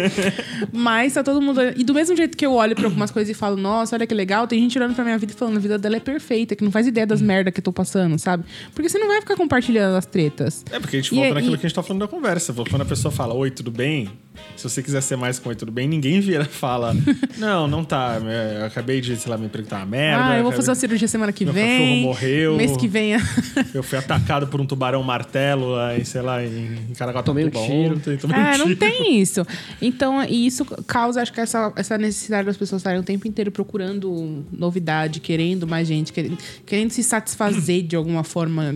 [0.72, 1.58] Mas tá todo mundo.
[1.60, 4.06] olhando- E do mesmo jeito que eu olho pra algumas coisas e falo, nossa, olha
[4.06, 6.56] que legal, tem gente olhando pra minha vida e falando, a vida dela é perfeita,
[6.56, 8.44] que não faz ideia das merdas que eu tô passando, sabe?
[8.74, 10.64] Porque você não vai ficar compartilhando as tretas.
[10.70, 12.52] É porque a gente E- volta naquilo e- que a gente tá falando da conversa.
[12.52, 14.10] Quando a pessoa fala, oi, tudo bem?
[14.56, 16.96] Se você quiser ser mais com oi, tudo bem, ninguém vira e fala,
[17.36, 18.18] não, não tá.
[18.58, 20.24] Eu acabei de, sei lá, me emprego tá uma merda.
[20.24, 21.78] ah, eu vou fazer uma cirurgia semana que Meu vem.
[21.78, 22.56] cachorro morreu.
[22.56, 23.12] Mês que vem.
[23.74, 26.48] Eu fui atacado por um tubarão martelo em, sei lá, em,
[26.90, 27.96] em Caraguatatuba Tomei um tiro.
[27.96, 28.78] ontem, tomei um É, não tiro.
[28.78, 29.46] tem isso.
[29.82, 33.50] Então, e isso causa, acho que essa, essa necessidade das pessoas estarem o tempo inteiro
[33.50, 38.74] procurando novidade, querendo mais gente, querendo, querendo se satisfazer de alguma forma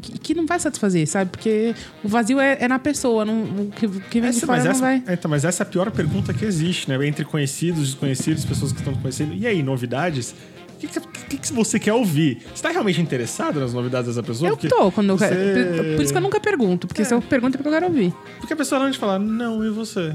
[0.00, 1.30] que, que não vai satisfazer, sabe?
[1.30, 4.58] Porque o vazio é, é na pessoa, não, o que, que vem de Essa, fora
[4.58, 5.02] mas, não essa, vai.
[5.06, 7.06] é, então, mas essa é a pior pergunta que existe, né?
[7.06, 9.34] Entre conhecidos, desconhecidos, pessoas que estão conhecendo.
[9.34, 10.34] E aí, novidades?
[10.74, 12.42] O que, que, que você quer ouvir?
[12.54, 14.50] Você tá realmente interessado nas novidades dessa pessoa?
[14.50, 15.96] Eu Porque tô, quando eu você- quero.
[15.96, 18.12] Por isso que eu nunca pergunto, porque se eu pergunto é porque eu quero ouvir.
[18.38, 20.14] Porque a pessoa realmente fala, não, e você?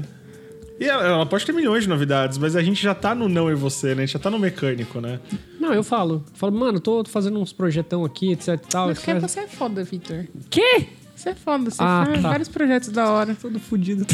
[0.80, 3.50] E ela, ela pode ter milhões de novidades, mas a gente já tá no não
[3.50, 4.02] e você, né?
[4.02, 5.20] A gente já tá no mecânico, né?
[5.60, 6.24] Não, eu falo.
[6.32, 8.88] Falo, mano, tô fazendo uns projetão aqui, etc e tal.
[8.88, 10.26] Porque quero- você é foda, Victor.
[10.48, 10.88] Quê?
[11.20, 12.28] Você é foda, você Ah, faz tá.
[12.30, 13.36] vários projetos da hora.
[13.38, 14.06] Todo fudido.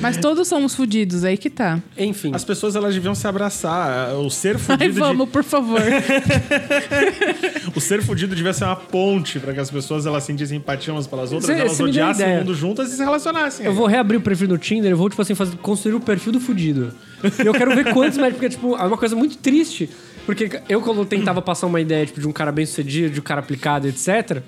[0.00, 1.78] Mas todos somos fudidos, aí que tá.
[1.98, 2.32] Enfim.
[2.34, 4.14] As pessoas, elas deviam se abraçar.
[4.14, 5.78] O ser Ai, fudido, vamos, por favor.
[5.78, 10.94] de, o ser fudido devia ser uma ponte pra que as pessoas, elas sentissem empatia
[10.94, 13.66] umas pelas outras, Você- elas você odiassem o mundo juntas e se relacionassem.
[13.66, 16.32] Eu vou reabrir o perfil do Tinder, eu vou, tipo assim, fazer, construir o perfil
[16.32, 16.94] do fudido.
[17.42, 19.90] E eu quero ver quantos mais, porque, tipo, é uma coisa muito triste.
[20.24, 23.22] Porque eu, quando tentava passar uma ideia, tipo, de um cara bem sucedido, de um
[23.22, 24.42] cara aplicado, etc.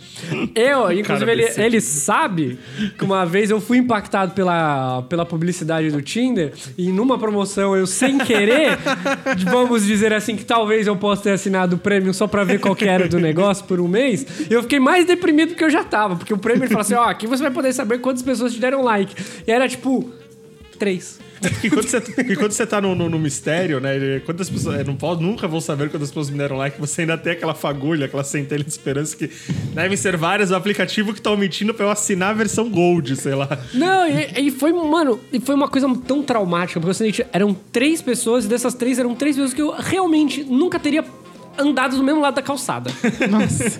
[0.54, 2.58] Eu, inclusive, ele, ele sabe
[2.96, 7.86] que uma vez eu fui impactado pela, pela publicidade do Tinder e numa promoção eu,
[7.86, 8.78] sem querer,
[9.50, 12.74] vamos dizer assim, que talvez eu possa ter assinado o prêmio só pra ver qual
[12.74, 15.84] que era do negócio por um mês, eu fiquei mais deprimido do que eu já
[15.84, 16.16] tava.
[16.16, 18.60] Porque o prêmio ele fala assim: ó, aqui você vai poder saber quantas pessoas te
[18.60, 19.14] deram like.
[19.46, 20.10] E era tipo.
[20.78, 21.20] Três.
[21.50, 24.20] Porque quando você, porque quando você tá no, no- no mistério, né?
[24.24, 24.78] Quantas pessoas.
[24.78, 26.80] eu Não posso, nunca vou saber quantas pessoas me deram like.
[26.80, 29.30] Você ainda tem aquela fagulha, aquela centelha de esperança que
[29.74, 30.50] devem ser várias.
[30.50, 33.48] O aplicativo que tá omitindo pra eu assinar a versão Gold, sei lá.
[33.72, 38.00] Não, e, e foi, mano, e foi uma coisa tão traumática, porque assim, eram três
[38.02, 41.04] pessoas, e dessas três eram três pessoas que eu realmente nunca teria
[41.58, 42.90] andado do mesmo lado da calçada.
[43.30, 43.78] Nossa.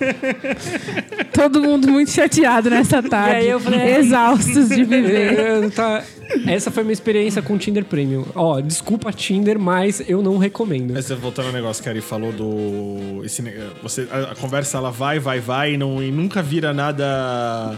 [1.33, 3.35] Todo mundo muito chateado nessa tarde.
[3.35, 5.71] aí eu falei, exaustos de viver.
[5.71, 6.03] Tá-
[6.47, 8.25] Essa foi a minha experiência com o Tinder Premium.
[8.33, 10.93] Ó, desculpa Tinder, mas eu não recomendo.
[10.93, 13.21] Mas voltando ao negócio que a Ari falou do.
[13.23, 13.43] Esse,
[13.83, 17.75] você, a, a conversa ela vai, vai, vai e, não, e nunca vira nada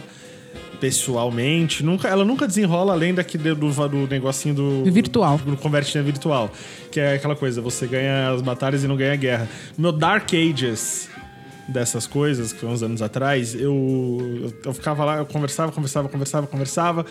[0.80, 1.84] pessoalmente.
[1.84, 4.84] Nunca, ela nunca desenrola além daqui do, do, do negocinho do.
[4.92, 5.38] Virtual.
[5.38, 6.52] Do, do convertinha virtual.
[6.92, 9.50] Que é aquela coisa, você ganha as batalhas e não ganha a guerra.
[9.78, 11.10] No meu Dark Ages
[11.68, 16.08] dessas coisas, que foi uns anos atrás, eu, eu, eu ficava lá, eu conversava, conversava,
[16.08, 17.06] conversava, conversava.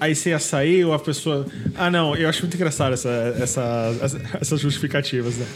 [0.00, 1.44] Aí você ia sair, ou a pessoa.
[1.76, 5.46] Ah, não, eu acho muito engraçado essa, essa, essa- essas justificativas, né?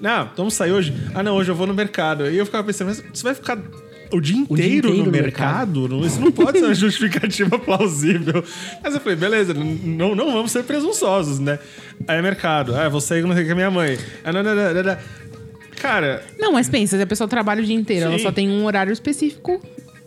[0.00, 0.94] Não, vamos sair hoje?
[1.14, 2.30] Ah, não, hoje eu vou no mercado.
[2.30, 3.58] E eu ficava pensando, mas você vai ficar
[4.12, 5.88] o dia inteiro, dia inteiro no, no mercado?
[5.88, 8.42] Não- Isso não pode ser uma justificativa plausível.
[8.82, 11.58] Mas eu falei, beleza, não, não vamos ser presunçosos, né?
[12.08, 12.74] Aí é mercado.
[12.74, 13.98] Ah, vou sair não sei o com a minha mãe.
[14.24, 14.96] Ah, não, não, não, não, não.
[15.80, 18.22] Cara, Não, mas pensa, se a pessoa trabalha o dia inteiro, ela Sim.
[18.24, 19.62] só tem um horário específico,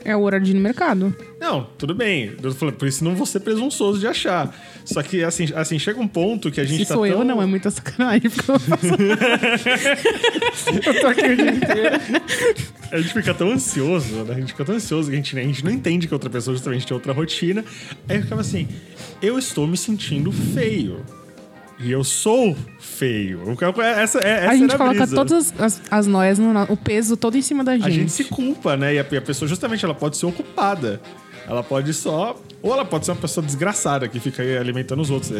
[0.06, 1.16] é o horário de ir no mercado.
[1.40, 2.36] Não, tudo bem.
[2.42, 4.56] Eu falei, por isso não vou ser presunçoso de achar.
[4.86, 7.20] Só que, assim, assim chega um ponto que a gente Se tá sou tão...
[7.20, 8.30] eu, não, é muita sacanagem.
[8.30, 8.88] Porque eu faço...
[10.86, 12.24] Eu tô aqui o dia inteiro.
[12.92, 14.34] A gente fica tão ansioso, né?
[14.36, 16.56] A gente fica tão ansioso que a gente, a gente não entende que outra pessoa
[16.56, 17.64] justamente tem outra rotina.
[18.08, 18.68] Aí eu ficava assim,
[19.22, 21.04] eu estou me sentindo feio.
[21.80, 23.42] E eu sou feio.
[23.52, 25.16] Ficava com Essa, é, essa a gente coloca brisa.
[25.16, 27.88] todas as, as noias, no, o peso todo em cima da gente.
[27.88, 28.96] A gente se culpa, né?
[28.96, 31.02] E a, e a pessoa, justamente, ela pode ser ocupada.
[31.48, 32.40] Ela pode só...
[32.62, 35.34] Ou ela pode ser uma pessoa desgraçada que fica aí alimentando os outros.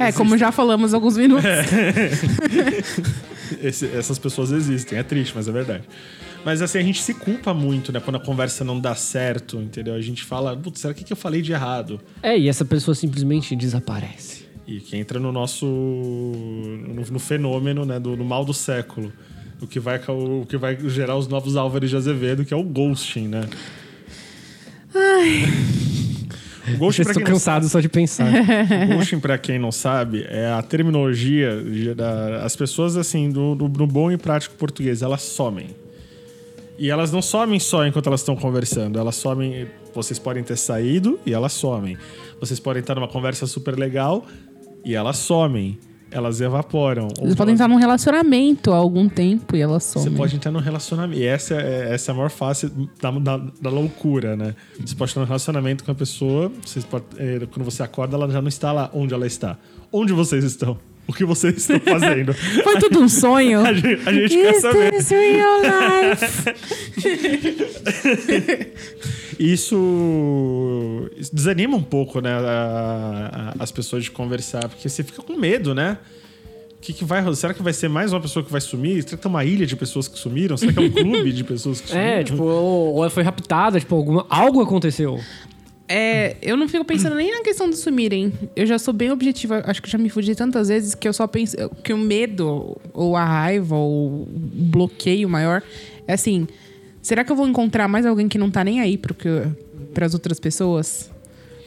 [0.00, 1.44] É, como já falamos há alguns minutos.
[3.62, 4.98] Esse- essas pessoas existem.
[4.98, 5.84] É triste, mas é verdade.
[6.44, 8.00] Mas assim, a gente se culpa muito, né?
[8.00, 9.94] Quando a conversa não dá certo, entendeu?
[9.94, 12.00] A gente fala, putz, será que, que eu falei de errado?
[12.22, 14.35] É, e essa pessoa simplesmente desaparece.
[14.66, 15.64] E que entra no nosso.
[15.66, 18.00] no, no fenômeno, né?
[18.00, 19.12] Do, no mal do século.
[19.60, 22.62] O que, vai, o que vai gerar os novos Álvares de Azevedo, que é o
[22.62, 23.48] ghosting, né?
[26.74, 28.26] O ghosting, estou cansado só de pensar.
[28.92, 33.54] O ghosting, pra quem não sabe, é a terminologia de- da, as pessoas assim do,
[33.54, 35.68] do- no bom e prático português, elas somem.
[36.78, 41.18] E elas não somem só enquanto elas estão conversando, elas somem, vocês podem ter saído
[41.24, 41.96] e elas somem.
[42.40, 44.26] Vocês podem estar numa conversa super legal
[44.86, 45.78] e elas somem.
[46.08, 47.08] Elas evaporam.
[47.20, 50.08] Eles podem elas- estar num relacionamento há algum tempo e elas somem.
[50.08, 51.20] você pode entrar num relacionamento.
[51.20, 52.70] E essa é, essa é a maior face
[53.02, 54.54] da, da, da loucura, né?
[54.80, 56.50] Você pode estar num relacionamento com a pessoa,
[56.88, 59.58] pode, é, quando você acorda, ela já não está lá onde ela está.
[59.92, 60.78] Onde vocês estão?
[61.08, 62.34] O que vocês estão fazendo?
[62.64, 63.60] Foi tudo um sonho?
[63.64, 64.90] a gente, a gente quer Is saber.
[64.92, 66.54] this real life?
[69.38, 72.30] Isso desanima um pouco, né?
[72.32, 75.98] a- a- as pessoas de conversar, porque você fica com medo, né?
[76.76, 79.02] O que, que vai Será que vai ser mais uma pessoa que vai sumir?
[79.02, 80.56] Será que tem uma ilha de pessoas que sumiram?
[80.56, 82.06] Será que é um clube de pessoas que sumiram?
[82.08, 85.18] É, tipo, ou, ou ela foi raptada, tipo, alguma, algo aconteceu.
[85.88, 88.32] É, eu não fico pensando nem na questão de sumirem.
[88.56, 89.62] Eu já sou bem objetiva.
[89.66, 93.16] Acho que já me fugi tantas vezes que eu só penso que o medo, ou
[93.16, 95.62] a raiva, ou o bloqueio maior
[96.06, 96.46] é assim.
[97.00, 100.40] será que eu vou encontrar mais alguém que não tá nem aí para as outras
[100.40, 101.10] pessoas?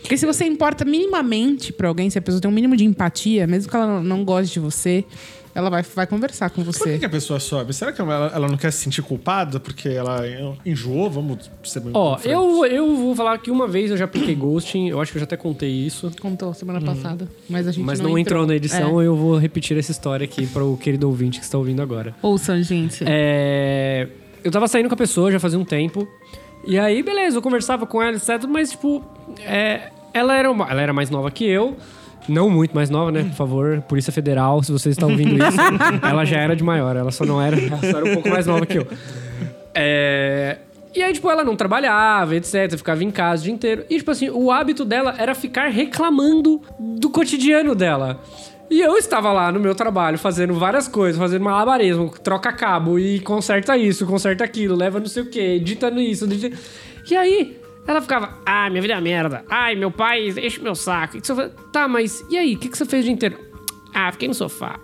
[0.01, 3.45] Porque se você importa minimamente pra alguém, se a pessoa tem um mínimo de empatia,
[3.45, 5.03] mesmo que ela não goste de você,
[5.60, 6.97] ela vai, vai conversar com Por que, você.
[6.99, 7.74] que a pessoa sobe?
[7.74, 10.22] Será que ela, ela não quer se sentir culpada porque ela
[10.66, 11.10] enjoou?
[11.10, 14.89] Vamos ser bem Ó, eu, eu vou falar que uma vez eu já apliquei ghosting,
[14.89, 16.12] eu acho que eu já até contei isso.
[16.22, 19.05] Contou semana passada, mas a gente Mas não, não, entrou na edição, É.
[19.05, 22.16] eu vou repetir essa história aqui para o querido ouvinte que está ouvindo agora.
[22.22, 23.03] Ouçam, gente.
[23.07, 24.07] É,
[24.43, 26.07] eu tava saindo com a pessoa já fazia um tempo.
[26.66, 28.43] E aí, beleza, eu conversava com ela, etc.
[28.47, 29.03] Mas, tipo,
[29.41, 31.78] é, ela, era uma- ela era mais nova que eu.
[32.30, 33.23] Não muito mais nova, né?
[33.23, 35.57] Por favor, Polícia Federal, se vocês estão ouvindo isso.
[36.07, 38.45] ela já era de maior, ela só não era, ela só era um pouco mais
[38.45, 38.88] nova que eu.
[39.73, 40.57] É,
[40.95, 42.75] E aí, tipo, ela não trabalhava, etc.
[42.75, 43.86] Ficava em casa o dia inteiro.
[43.89, 48.19] E, tipo assim, o hábito dela era ficar reclamando do cotidiano dela.
[48.71, 53.19] E eu estava lá no meu trabalho fazendo várias coisas, fazendo malabarismo, troca cabo e
[53.19, 56.25] conserta isso, conserta aquilo, leva não sei o que, editando isso.
[56.25, 56.55] edita-
[57.09, 57.59] E aí,
[57.89, 59.43] ela ficava, ah, minha vida é merda.
[59.49, 61.17] Ai, meu pai enche meu saco.
[61.17, 61.51] E você faz?
[61.71, 63.39] Tá, mas e aí, o que, que você fez o dia inteiro?
[63.91, 64.79] Ah, fiquei no sofá.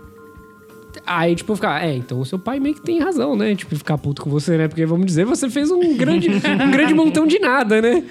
[1.06, 3.53] Aí, tipo, eu ficava, é, então o seu pai meio que tem razão, né?
[3.56, 4.68] Tipo, ficar puto com você, né?
[4.68, 8.03] Porque, vamos dizer, você fez um grande, um grande montão de nada, né?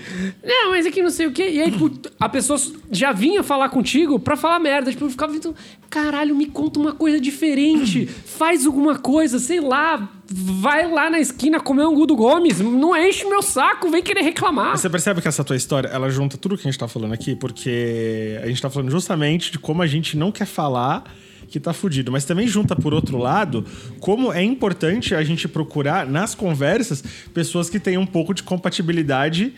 [0.44, 1.48] Não, mas aqui não sei o quê.
[1.50, 1.90] E aí, tipo,
[2.20, 2.58] a pessoa
[2.92, 4.92] já vinha falar contigo pra falar merda.
[4.92, 5.54] Tipo, eu ficava vendo,
[5.90, 8.06] caralho, me conta uma coisa diferente.
[8.06, 10.08] Faz alguma coisa, sei lá.
[10.26, 12.60] Vai lá na esquina comer um Gudo Gomes.
[12.60, 14.70] Não enche meu saco, vem querer reclamar.
[14.70, 17.12] Mas Você percebe que essa tua história, ela junta tudo que a gente tá falando
[17.12, 21.04] aqui, porque a gente tá falando justamente de como a gente não quer falar
[21.54, 23.64] que tá fudido, mas também junta por outro lado
[24.00, 27.00] como é importante a gente procurar nas conversas
[27.32, 29.52] pessoas que tenham um pouco de compatibilidade.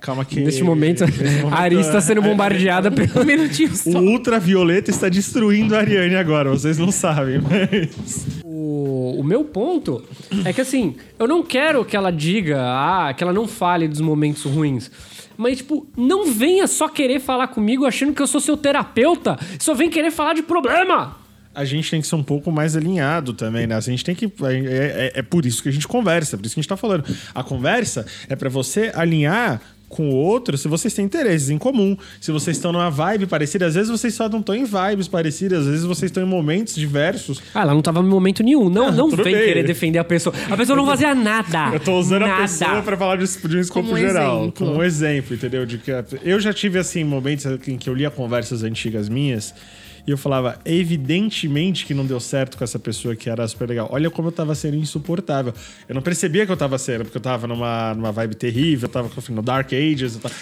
[0.00, 3.98] Calma que Neste momento, momento, a Ari está sendo é, bombardeada pelo Um minutinho O
[3.98, 10.04] ultravioleta está destruindo a Ariane agora, vocês não sabem, mas O, o meu ponto
[10.44, 14.00] é que assim, eu não quero que ela diga, ah, que ela não fale dos
[14.00, 14.88] momentos ruins.
[15.36, 19.38] Mas, tipo, não venha só querer falar comigo achando que eu sou seu terapeuta.
[19.58, 21.19] Só vem querer falar de problema.
[21.54, 23.74] A gente tem que ser um pouco mais alinhado também, né?
[23.76, 24.26] A gente tem que.
[24.26, 26.76] É, é- é por isso que a gente conversa, por isso que a gente tá
[26.76, 27.04] falando.
[27.34, 31.96] A conversa é pra você alinhar com o outro se vocês têm interesses em comum.
[32.20, 35.62] Se vocês estão numa vibe parecida, às vezes vocês só não estão em vibes parecidas,
[35.62, 37.42] às vezes vocês estão em momentos diversos.
[37.52, 38.68] Ah, ela não tava em momento nenhum.
[38.70, 39.44] Não, não tudo vem bem.
[39.44, 40.32] querer defender a pessoa.
[40.48, 41.74] A pessoa não fazia nada.
[41.74, 42.34] Eu tô usando nada.
[42.34, 44.42] a pessoa pra falar de, de um escopo Como geral.
[44.42, 44.52] exemplo.
[44.64, 45.66] Como um exemplo, entendeu?
[45.66, 45.90] De que
[46.22, 49.52] eu já tive, assim, momentos em que eu lia conversas antigas minhas
[50.06, 53.88] e eu falava, evidentemente que não deu certo com essa pessoa que era super legal.
[53.90, 55.52] Olha como eu tava sendo insuportável.
[55.88, 58.92] Eu não percebia que eu tava sendo, porque eu tava numa, numa vibe terrível, eu
[58.92, 60.14] tava enfim, no Dark Ages.
[60.14, 60.34] Eu tava...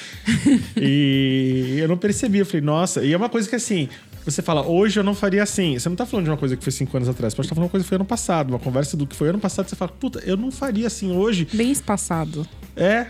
[0.80, 2.42] e eu não percebia.
[2.42, 3.04] Eu falei, nossa.
[3.04, 3.88] E é uma coisa que, assim,
[4.24, 5.78] você fala, hoje eu não faria assim.
[5.78, 7.54] Você não tá falando de uma coisa que foi cinco anos atrás, você pode estar
[7.54, 8.50] falando de uma coisa que foi ano passado.
[8.50, 11.48] Uma conversa do que foi ano passado, você fala, puta, eu não faria assim hoje.
[11.52, 12.46] Bem espaçado.
[12.76, 13.08] É,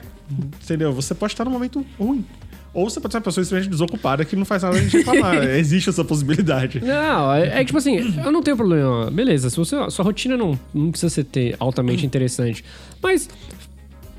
[0.62, 0.92] entendeu?
[0.92, 2.24] Você pode estar num momento ruim.
[2.74, 5.42] Ou você pode ser uma pessoa extremamente desocupada que não faz nada de reclamar.
[5.56, 6.80] Existe essa possibilidade.
[6.80, 9.10] Não, é, é tipo assim, eu não tenho problema.
[9.10, 12.64] Beleza, se você, sua rotina não, não precisa ser ter altamente interessante.
[13.02, 13.28] Mas,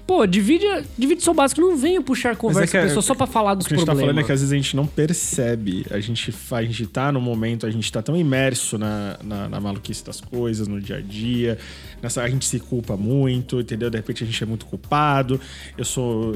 [0.09, 0.65] pô, divide,
[0.97, 1.61] divide seu básico.
[1.61, 3.75] Não venha puxar conversa é com a é- pessoa só pra falar dos O que
[3.75, 4.15] a gente tá problemas.
[4.15, 5.85] falando é que às vezes a gente não percebe.
[5.91, 9.59] A gente, a gente tá no momento, a gente tá tão imerso na, na, na
[9.59, 11.59] maluquice das coisas, no dia a dia.
[12.01, 13.87] Nessa, a gente se culpa muito, entendeu?
[13.91, 15.39] De repente a gente é muito culpado.
[15.77, 16.35] Eu sou.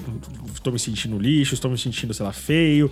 [0.61, 2.91] tô me sentindo lixo, estou me sentindo, sei lá, feio.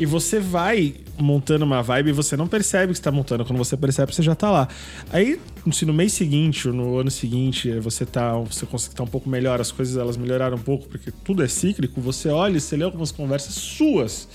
[0.00, 3.44] E você vai montando uma vibe e você não percebe que você tá montando.
[3.44, 4.66] Quando você percebe, você já tá lá.
[5.12, 5.38] Aí,
[5.70, 9.28] se no mês seguinte ou no ano seguinte você tá, você consegue estar um pouco
[9.28, 12.76] melhor, as coisas elas melhoraram um pouco, porque tudo é cíclico, você olha e você
[12.76, 14.28] lê algumas conversas suas.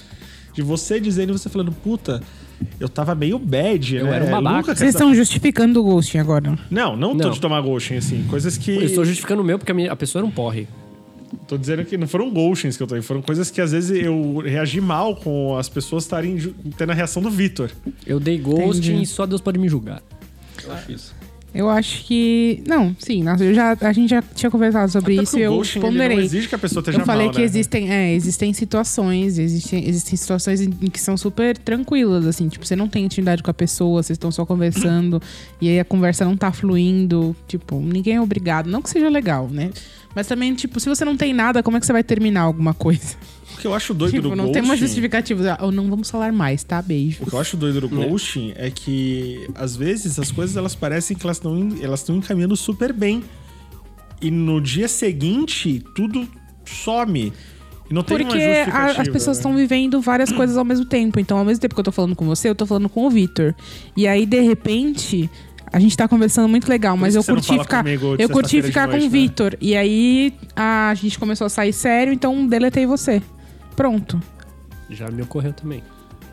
[0.54, 2.20] De você dizendo e você falando, puta,
[2.80, 4.16] eu tava meio bad, Eu né?
[4.16, 4.74] era um babaca.
[4.76, 6.58] Vocês estão justificando o ghosting agora.
[6.72, 7.30] Não, não, tô Não.
[7.32, 8.24] de tomar ghosting, assim.
[8.28, 8.72] Coisas que.
[8.72, 10.68] Eu estou justificando o meu porque a, minha- a pessoa não porre.
[11.48, 14.40] Tô dizendo que não foram ghostings que eu tô foram coisas que às vezes eu
[14.40, 16.38] reagi mal com as pessoas estarem
[16.78, 17.70] tendo a reação do Vitor.
[18.06, 19.04] Eu dei ghosting Entendi.
[19.04, 20.02] e só Deus pode me julgar.
[20.68, 21.16] Eu acho isso.
[21.54, 22.62] Eu acho que.
[22.68, 25.56] Não, sim, nossa, eu já, a gente já tinha conversado sobre Até isso e eu
[25.56, 26.20] ghosting, ele não ponderei.
[26.20, 27.46] exige que a pessoa esteja Eu falei mal, que né?
[27.46, 32.66] existem, é, existem situações, existem, existem situações em em que são super tranquilas, assim, tipo,
[32.66, 35.22] você não tem intimidade com a pessoa, vocês estão só conversando,
[35.60, 39.48] e aí a conversa não tá fluindo, tipo, ninguém é obrigado, não que seja legal,
[39.50, 39.72] né?
[40.14, 42.74] Mas também, tipo, se você não tem nada, como é que você vai terminar alguma
[42.74, 43.16] coisa?
[43.58, 44.54] O que eu acho doido tipo, do não ghosting...
[44.54, 46.82] tem uma justificativa, ou não vamos falar mais, tá?
[46.82, 47.24] Beijo.
[47.24, 51.18] O que eu acho doido do ghosting é que, às vezes, as coisas elas parecem
[51.18, 53.24] que elas estão elas estão encaminhando super bem.
[54.22, 56.28] E no dia seguinte, tudo
[56.66, 57.34] some.
[57.90, 59.02] E não tem uma Porque a- justificativa.
[59.02, 59.42] as pessoas né?
[59.42, 61.20] estão vivendo várias coisas ao mesmo tempo.
[61.20, 63.10] Então, ao mesmo tempo que eu tô falando com você, eu tô falando com o
[63.10, 63.56] Vitor.
[63.96, 65.30] E aí, de repente,
[65.70, 67.84] A gente tá conversando muito legal, mas eu não curti ficar.
[68.18, 69.12] Eu curti ficar com noite, o né?
[69.12, 69.58] Vitor.
[69.60, 73.22] E aí a gente começou a sair sério, então deletei você.
[73.78, 74.20] Pronto.
[74.90, 75.82] Já me ocorreu também.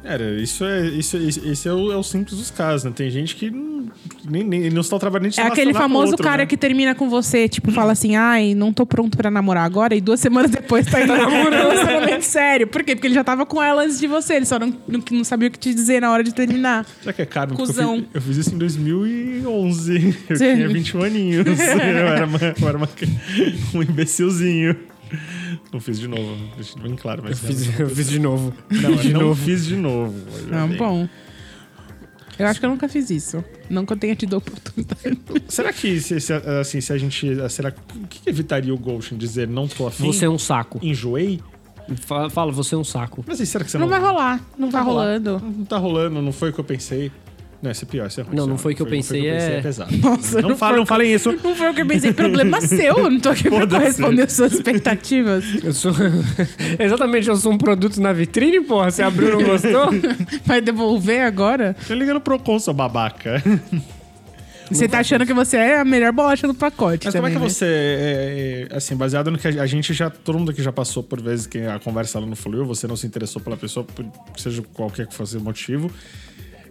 [0.03, 2.93] Era, isso é, isso, esse é o, é o simples dos casos, né?
[2.95, 3.91] Tem gente que não,
[4.29, 6.47] nem, nem, não está trabalhando nem É aquele famoso outro, cara né?
[6.47, 10.03] que termina com você, tipo, fala assim, ai, não tô pronto pra namorar agora, e
[10.03, 12.67] duas semanas depois tá indo namorando relacionamento sério.
[12.67, 12.95] Por quê?
[12.95, 15.49] Porque ele já tava com ela antes de você, ele só não, não, não sabia
[15.49, 16.85] o que te dizer na hora de terminar.
[17.01, 17.49] Será que é caro?
[17.55, 17.97] Porque Eu Cusão.
[17.97, 20.17] fiz, eu fiz isso em 2011.
[20.29, 20.55] Eu Sim.
[20.55, 21.47] tinha 21 aninhos.
[21.49, 22.89] eu era, uma, eu era uma-
[23.75, 24.77] um imbecilzinho.
[25.73, 27.23] Não fiz de novo, deixa bem claro.
[27.25, 28.53] Mas Eu fiz, eu fiz de novo.
[28.71, 29.45] Não, eu de não novo.
[29.45, 30.15] fiz de novo.
[30.49, 30.77] Não, bem.
[30.79, 31.09] bom.
[32.39, 33.45] Eu acho que eu nunca fiz isso.
[33.71, 35.19] Não que eu tenha tido a oportunidade.
[35.49, 37.29] Será que se, se, assim, se a gente.
[37.49, 40.05] Será o que evitaria o Ghost em dizer não tô afim?
[40.05, 40.81] Você é um saco.
[40.83, 41.41] Enjoei?
[42.07, 43.23] Fala, fala, você é um saco.
[43.27, 43.91] Mas aí, será que você Não não.
[43.91, 44.41] vai rolar.
[44.59, 45.03] Não vai tá rolar.
[45.05, 45.39] rolando.
[45.59, 47.13] Não tá rolando, não foi o que eu pensei.
[47.65, 48.37] Não, esse é pior, esse é ruim.
[48.37, 49.91] Não, não é foi o que eu pensei, é- pesado.
[49.97, 51.33] Nossa, não, não foi não que- falem isso.
[51.43, 52.13] Não foi o que eu pensei.
[52.13, 52.99] Problema seu.
[52.99, 55.43] Eu não tô aqui pra corresponder às suas expectativas.
[55.65, 55.91] Eu sou.
[56.79, 58.91] Exatamente, eu sou um produto na vitrine, porra.
[58.91, 59.89] Você abriu e não gostou?
[60.45, 61.75] Vai devolver agora?
[61.89, 63.43] Eu ligando pro Procon, seu babaca.
[64.71, 67.07] Você tá achando que você é a melhor bolacha do pacote.
[67.07, 67.55] Mas como é que também, né?
[67.55, 71.03] você, é, é, assim, baseado no que a, gente já, todo mundo aqui já passou
[71.03, 74.05] por vezes que a conversa ela não fluiu, você não se interessou pela pessoa, por
[74.37, 75.91] seja qualquer que fosse o motivo.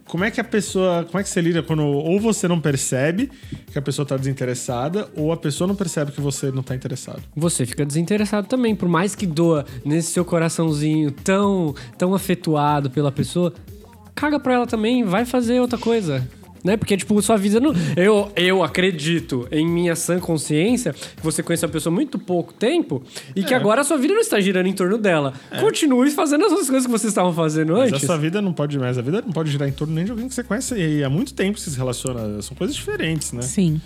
[0.06, 3.32] Como é que a pessoa, como é que você lida quando ou você não percebe
[3.72, 7.24] que a pessoa tá desinteressada, ou a pessoa não percebe que você não tá interessado?
[7.36, 13.12] Você fica desinteressado também, por mais que doa nesse seu coraçãozinho tão, tão afetuado pela
[13.12, 13.54] pessoa,
[14.14, 16.28] caga pra ela também, vai fazer outra coisa.
[16.64, 16.78] Né?
[16.78, 17.74] Porque, tipo, sua vida não.
[17.98, 22.54] Eu, eu acredito em minha sã consciência que você conhece a pessoa há muito pouco
[22.54, 23.04] tempo
[23.36, 23.44] e É.
[23.44, 25.34] que agora a sua vida não está girando em torno dela.
[25.60, 28.04] Continue fazendo as outras coisas que vocês estavam fazendo Mas antes.
[28.04, 30.12] a sua vida não pode mais, a vida não pode girar em torno nem de
[30.12, 33.34] alguém que você conhece e há muito tempo que você se relaciona, são coisas diferentes,
[33.34, 33.42] né?
[33.42, 33.82] Sim.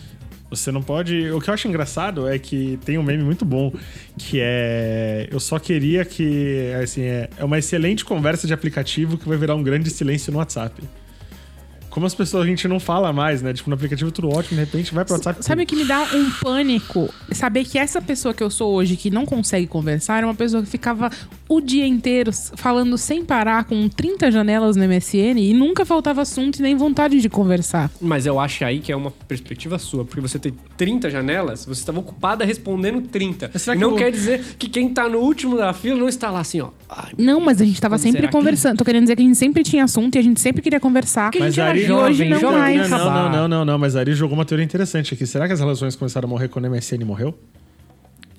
[0.50, 1.30] Você não pode.
[1.32, 3.74] O que eu acho engraçado é que tem um meme muito bom
[4.18, 5.28] que é.
[5.30, 6.72] Eu só queria que.
[6.82, 10.38] Assim, é, é uma excelente conversa de aplicativo que vai virar um grande silêncio no
[10.38, 10.82] WhatsApp.
[11.98, 13.52] Como as pessoas a gente não fala mais, né?
[13.54, 15.44] Tipo, no aplicativo tudo ótimo, de repente vai pro WhatsApp.
[15.44, 17.12] Sabe o que me dá um pânico?
[17.32, 20.62] Saber que essa pessoa que eu sou hoje, que não consegue conversar, é uma pessoa
[20.62, 21.10] que ficava
[21.50, 26.60] o dia inteiro falando sem parar, com 30 janelas no MSN e nunca faltava assunto
[26.60, 27.90] e nem vontade de conversar.
[28.00, 31.82] Mas eu acho aí que é uma perspectiva sua, porque você tem 30 janelas, você
[31.82, 33.50] estava ocupada respondendo 30.
[33.52, 36.08] Mas será que não eu- quer dizer que quem tá no último da fila não
[36.08, 36.70] está lá assim, ó.
[36.88, 38.78] Ai, Não, mas a gente tava sempre será que- conversando.
[38.78, 41.32] Tô querendo dizer que a gente sempre tinha assunto e a gente sempre queria conversar.
[41.32, 42.90] Que a gente Mas e hoje jovem, não jovem mais.
[42.90, 43.32] Não, não, acabar.
[43.32, 45.26] não, não, não, mas a Ari jogou uma teoria interessante aqui.
[45.26, 47.38] Será que as relações começaram a morrer quando o MSN morreu?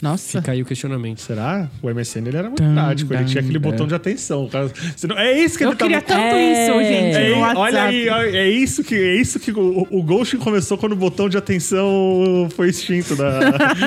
[0.00, 0.38] Nossa.
[0.40, 1.20] Fica aí o questionamento.
[1.20, 1.68] Será?
[1.82, 3.60] O MSN ele era muito Tum, prático, ele tinha aquele é.
[3.60, 4.48] botão de atenção.
[5.16, 6.52] É isso que Eu ele tava- queria tanto É.
[6.66, 10.78] isso, gente, É, olha aí, é isso que, é isso que o, o Ghost começou
[10.78, 13.40] quando o botão de atenção foi extinto da.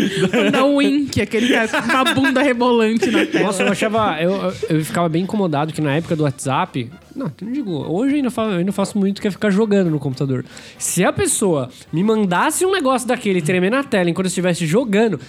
[0.51, 3.45] Não Wink, aquele com uma bunda rebolante na tela.
[3.45, 4.21] Nossa, eu achava.
[4.21, 6.89] Eu, eu, eu ficava bem incomodado que na época do WhatsApp.
[7.15, 7.71] Não, não digo.
[7.71, 10.45] Hoje eu ainda, faço, eu ainda faço muito que é ficar jogando no computador.
[10.77, 15.19] Se a pessoa me mandasse um negócio daquele tremer na tela enquanto eu estivesse jogando,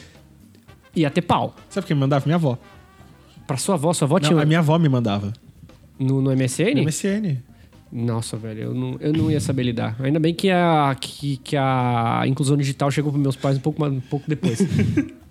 [0.95, 1.55] ia ter pau.
[1.69, 2.25] Sabe quem me mandava?
[2.27, 2.59] Minha avó.
[3.47, 4.35] Pra sua avó, sua avó tinha.
[4.35, 5.33] Não, a minha avó me mandava.
[5.99, 6.75] No, no MSN?
[6.75, 7.39] No MSN.
[7.93, 9.97] Nossa, velho, eu não, eu não ia saber lidar.
[10.01, 13.85] Ainda bem que a, que, que a inclusão digital chegou pros meus pais um pouco,
[13.85, 14.61] um pouco depois.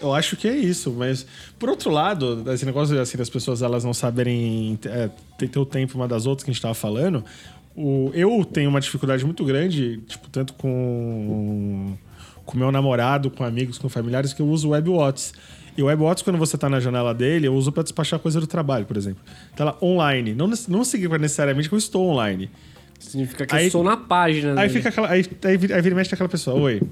[0.00, 1.26] Eu acho que é isso, mas
[1.58, 5.66] por outro lado, esse negócio assim, das pessoas elas não saberem é, ter, ter o
[5.66, 7.24] tempo uma das outras que a gente tava falando,
[7.74, 11.96] o, eu tenho uma dificuldade muito grande, tipo, tanto com
[12.50, 15.32] com meu namorado, com amigos, com familiares, que eu uso o WebWatts.
[15.76, 18.46] E o WebWatts, quando você tá na janela dele, eu uso para despachar coisa do
[18.46, 19.22] trabalho, por exemplo.
[19.56, 20.34] Tá lá online.
[20.34, 22.50] Não, não significa necessariamente que eu estou online.
[22.98, 24.50] Significa que Aí- eu estou na página.
[24.60, 24.70] Aí dele.
[24.70, 25.08] fica aquela.
[25.08, 26.82] Aí, aí, vira- aí vira e mexe aquela pessoa, oi.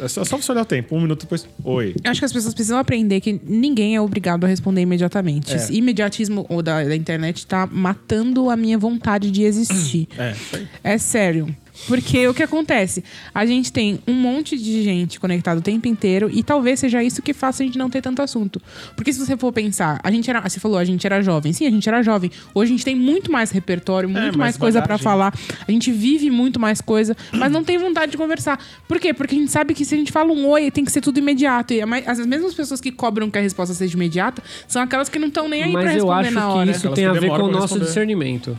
[0.00, 1.94] É só, só você olhar o tempo, um minuto depois, oi.
[2.02, 5.52] Eu acho que as pessoas precisam aprender que ninguém é obrigado a responder imediatamente.
[5.52, 5.56] É.
[5.56, 10.08] Esse imediatismo ou da, da internet tá matando a minha vontade de existir.
[10.18, 10.34] É.
[10.82, 11.54] É sério.
[11.88, 13.02] Porque o que acontece?
[13.34, 17.20] A gente tem um monte de gente conectada o tempo inteiro e talvez seja isso
[17.20, 18.62] que faça a gente não ter tanto assunto.
[18.96, 20.40] Porque se você for pensar, a gente era.
[20.48, 21.52] Você falou, a gente era jovem.
[21.52, 22.30] Sim, a gente era jovem.
[22.54, 25.04] Hoje a gente tem muito mais repertório, muito mais mais coisa pra bagagem.
[25.04, 25.34] falar.
[25.66, 28.58] A gente vive muito mais coisa, mas não tem vontade de conversar.
[28.86, 29.12] Por quê?
[29.12, 31.18] Porque a gente sabe que se a gente fala um oi, tem que ser tudo
[31.18, 31.72] imediato.
[31.74, 35.28] E as mesmas pessoas que cobram que a resposta seja imediata são aquelas que não
[35.28, 36.70] estão nem aí pra Mas eu responder acho na hora.
[36.70, 37.84] que isso Elas tem que a ver com o pra nosso responder.
[37.86, 38.58] discernimento.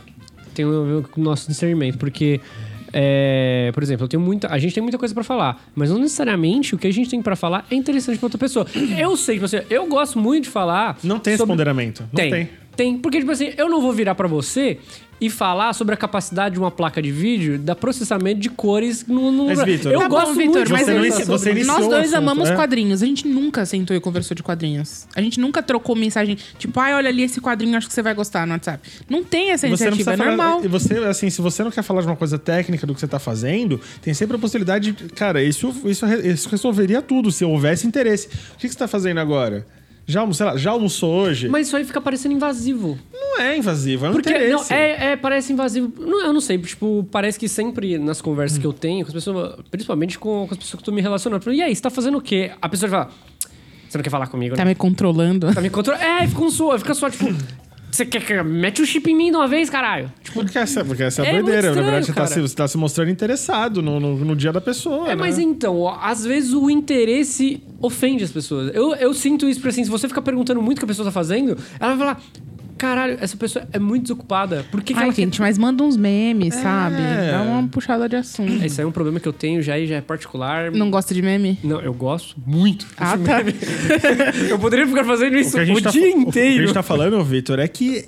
[0.54, 2.40] Tem a ver com o nosso discernimento, porque.
[2.98, 5.98] É, por exemplo, eu tenho muita, a gente tem muita coisa pra falar, mas não
[5.98, 8.66] necessariamente o que a gente tem pra falar é interessante pra outra pessoa.
[8.98, 10.96] Eu sei que você, eu gosto muito de falar.
[11.02, 12.02] Não tem esse sobre- ponderamento.
[12.04, 12.30] Não Tem.
[12.30, 12.48] tem.
[12.74, 12.98] Tem.
[12.98, 14.78] Porque, tipo assim, eu não vou virar pra você
[15.20, 19.32] e falar sobre a capacidade de uma placa de vídeo da processamento de cores no.
[19.32, 19.46] no...
[19.46, 21.92] Mas, Vitor, eu Tá bom, gosto Vitor, muito de mas Você não você Nós dois
[21.94, 22.56] assunto, amamos né?
[22.56, 23.02] quadrinhos.
[23.02, 25.06] A gente nunca sentou e conversou de quadrinhos.
[25.14, 28.14] A gente nunca trocou mensagem, tipo, ai, olha ali esse quadrinho, acho que você vai
[28.14, 28.86] gostar no WhatsApp.
[29.08, 30.64] Não tem essa Você não iniciativa, é normal.
[30.64, 33.08] E você, assim, se você não quer falar de uma coisa técnica do que você
[33.08, 35.04] tá fazendo, tem sempre a possibilidade de.
[35.10, 38.28] Cara, isso, isso, isso resolveria tudo se houvesse interesse.
[38.54, 39.66] O que, que você tá fazendo agora?
[40.06, 41.48] Já, sei lá, já almoçou hoje?
[41.48, 42.96] Mas isso aí fica parecendo invasivo.
[43.12, 44.52] Não é invasivo, é um Porque, interesse.
[44.70, 45.92] não, é, é, parece invasivo.
[45.98, 49.14] Não, eu não sei, tipo, parece que sempre nas conversas que eu tenho com as
[49.14, 51.74] pessoas, principalmente com, com as pessoas que eu tô me relacionando, eu falo, e aí,
[51.74, 52.52] você tá fazendo o quê?
[52.62, 53.10] A pessoa fala,
[53.88, 54.70] você não quer falar comigo, Tá né?
[54.70, 55.52] me controlando.
[55.52, 56.04] Tá me controlando?
[56.04, 57.24] É, fica um só, fica só, tipo,
[57.90, 60.12] você quer que mete o chip em mim de uma vez, caralho?
[60.34, 61.62] Porque essa, porque essa é a É doideira.
[61.62, 64.52] Na estranho, verdade, você tá, se, você tá se mostrando interessado no, no, no dia
[64.52, 65.06] da pessoa.
[65.06, 65.14] É, né?
[65.14, 68.74] mas então, ó, às vezes o interesse ofende as pessoas.
[68.74, 71.06] Eu, eu sinto isso, porque assim, se você ficar perguntando muito o que a pessoa
[71.06, 72.22] tá fazendo, ela vai falar,
[72.76, 74.64] caralho, essa pessoa é muito desocupada.
[74.70, 76.96] Por que, que Ai, ela gente, mas manda uns memes, sabe?
[76.96, 77.32] É.
[77.32, 78.58] Dá uma puxada de assunto.
[78.58, 78.66] quer...
[78.66, 80.70] Esse aí é um problema que eu tenho já e já é particular.
[80.70, 81.58] Não gosta de meme?
[81.62, 82.86] Não, eu gosto muito.
[82.96, 83.40] Ah, tá.
[84.48, 86.66] eu poderia ficar fazendo isso O o tá, dia o que a inteiro.
[86.66, 88.06] gente tá falando, Vitor, é que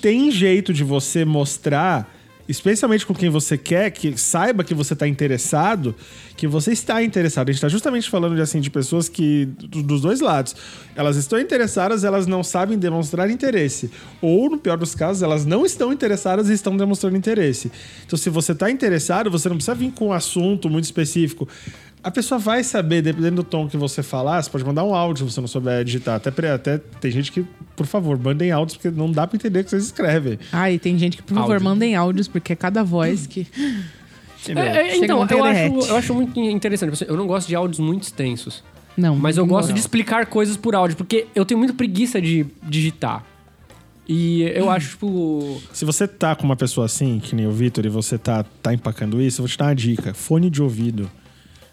[0.00, 2.08] tem jeito de você mostrar,
[2.48, 5.94] especialmente com quem você quer, que saiba que você tá interessado,
[6.36, 7.48] que você está interessado.
[7.48, 10.54] A gente tá justamente falando de, assim, de pessoas que, do- dos dois lados,
[10.94, 13.90] elas estão interessadas, elas não sabem demonstrar interesse.
[14.20, 17.70] Ou, no pior dos casos, elas não estão interessadas e estão demonstrando interesse.
[18.06, 21.48] Então, se você tá interessado, você não precisa vir com um assunto muito específico.
[22.06, 25.28] A pessoa vai saber, dependendo do tom que você falar, você pode mandar um áudio
[25.28, 26.14] se você não souber digitar.
[26.14, 27.44] Até, até tem gente que,
[27.74, 30.38] por favor, mandem áudios, porque não dá pra entender o que vocês escrevem.
[30.52, 31.64] Ai, tem gente que, por favor, Áudio.
[31.64, 33.44] mandem áudios, porque é cada voz que.
[34.46, 37.04] É, é, Chega então, eu acho, eu acho muito interessante.
[37.08, 38.62] Eu não gosto de áudios muito extensos.
[38.96, 39.16] Não.
[39.16, 42.46] Mas eu não gosto de explicar coisas por áudio, porque eu tenho muita preguiça de
[42.62, 43.24] digitar.
[44.08, 45.60] E eu acho, tipo.
[45.72, 48.72] Se você tá com uma pessoa assim, que nem o Vitor, e você tá, tá
[48.72, 50.14] empacando isso, eu vou te dar uma dica.
[50.14, 51.10] Fone de ouvido.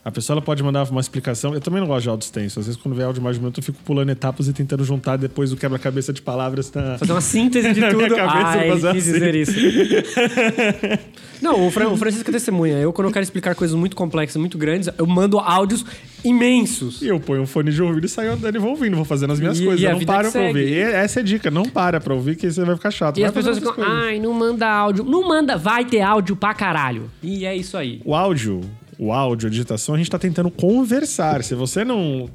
[0.05, 1.53] A pessoa pode mandar uma explicação.
[1.53, 2.59] Eu também não gosto de áudio extenso.
[2.59, 4.83] Às vezes, quando vem áudio mais de um minuto, eu fico pulando etapas e tentando
[4.83, 6.97] juntar depois o quebra-cabeça de palavras na.
[6.97, 7.95] Fazer uma síntese de tudo.
[7.97, 9.13] minha cabeça, ah, ele fazer quis assim.
[9.13, 9.53] dizer isso.
[11.41, 12.77] Não, o, Fran, o Francisco é testemunha.
[12.79, 15.85] Eu, quando eu quero explicar coisas muito complexas, muito grandes, eu mando áudios
[16.23, 17.01] imensos.
[17.01, 19.33] E eu ponho um fone de ouvido e saio andando e vou ouvindo, vou fazendo
[19.33, 19.81] as minhas E- coisas.
[19.83, 20.67] e não que pra ouvir.
[20.69, 23.17] E essa é a dica, não para pra ouvir, que você vai ficar chato.
[23.17, 25.03] E Vai as pessoas ficam, ai, não manda áudio.
[25.03, 27.09] Não manda, vai ter áudio pra caralho.
[27.21, 28.01] E é isso aí.
[28.05, 28.61] O áudio,
[28.97, 31.43] o áudio, a digitação, a gente tá tentando conversar.
[31.43, 32.29] Se você não.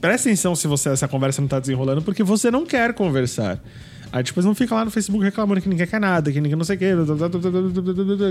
[0.00, 3.60] Presta atenção se você, essa conversa não tá desenrolando, porque você não quer conversar.
[4.10, 6.64] Aí depois não fica lá no Facebook reclamando que ninguém quer nada, que ninguém não
[6.64, 6.92] sei o quê,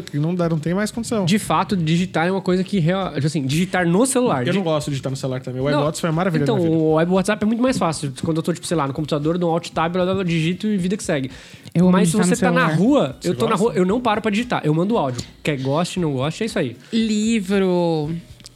[0.09, 1.23] que não dá, não tem mais condição.
[1.25, 4.45] De fato, digitar é uma coisa que, real- tipo assim, digitar no celular.
[4.45, 5.61] Eu Di- não gosto de digitar no celular também.
[5.61, 8.11] O iWatch foi uma maravilha Então, na o web WhatsApp é muito mais fácil.
[8.23, 10.77] Quando eu tô, tipo, sei lá, no computador, dou um alt tab, blá, digito e
[10.77, 11.29] vida que segue.
[11.75, 13.63] Eu Mas se você tá na rua, Você eu tô na gosta?
[13.65, 14.61] rua, eu não paro pra digitar.
[14.63, 15.21] Eu mando áudio.
[15.43, 16.75] Quer goste, não goste, é isso aí.
[16.91, 18.09] Livro,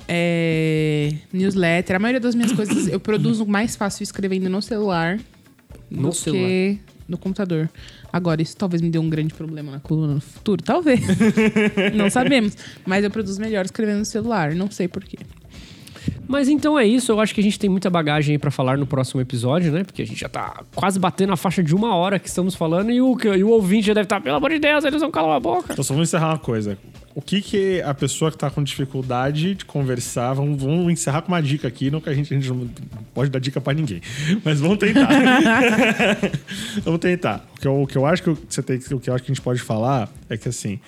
[0.08, 1.96] é, newsletter.
[1.96, 5.20] A maioria das minhas coisas eu produzo mais fácil escrevendo no celular
[5.90, 6.48] No do celular.
[6.48, 6.80] que
[7.12, 7.70] no computador.
[8.12, 10.64] Agora, isso talvez me dê um grande problema na coluna no futuro.
[10.64, 11.02] Talvez.
[11.94, 12.58] não sabemos.
[12.86, 14.56] Mas eu produzo melhor escrevendo no celular.
[14.56, 15.18] Não sei porquê.
[16.28, 17.12] Mas então é isso.
[17.12, 19.84] Eu acho que a gente tem muita bagagem aí pra falar no próximo episódio, né?
[19.84, 22.90] Porque a gente já tá quase batendo a faixa de uma hora que estamos falando
[22.92, 25.36] e o, e o ouvinte já deve estar, pelo amor de Deus, eles vão calar
[25.36, 25.74] a boca.
[25.74, 26.78] Então só vamos encerrar uma coisa.
[27.14, 31.28] O que que a pessoa que tá com dificuldade de conversar, vamos, vamos encerrar com
[31.28, 32.70] uma dica aqui, não que a gente, a gente não
[33.14, 34.02] pode dar dica pra ninguém,
[34.46, 35.10] mas vamos tentar.
[36.84, 37.46] vamos tentar.
[37.58, 39.32] O que, eu, o que eu acho que você tem, o que eu acho que
[39.32, 40.80] a gente pode falar é que assim,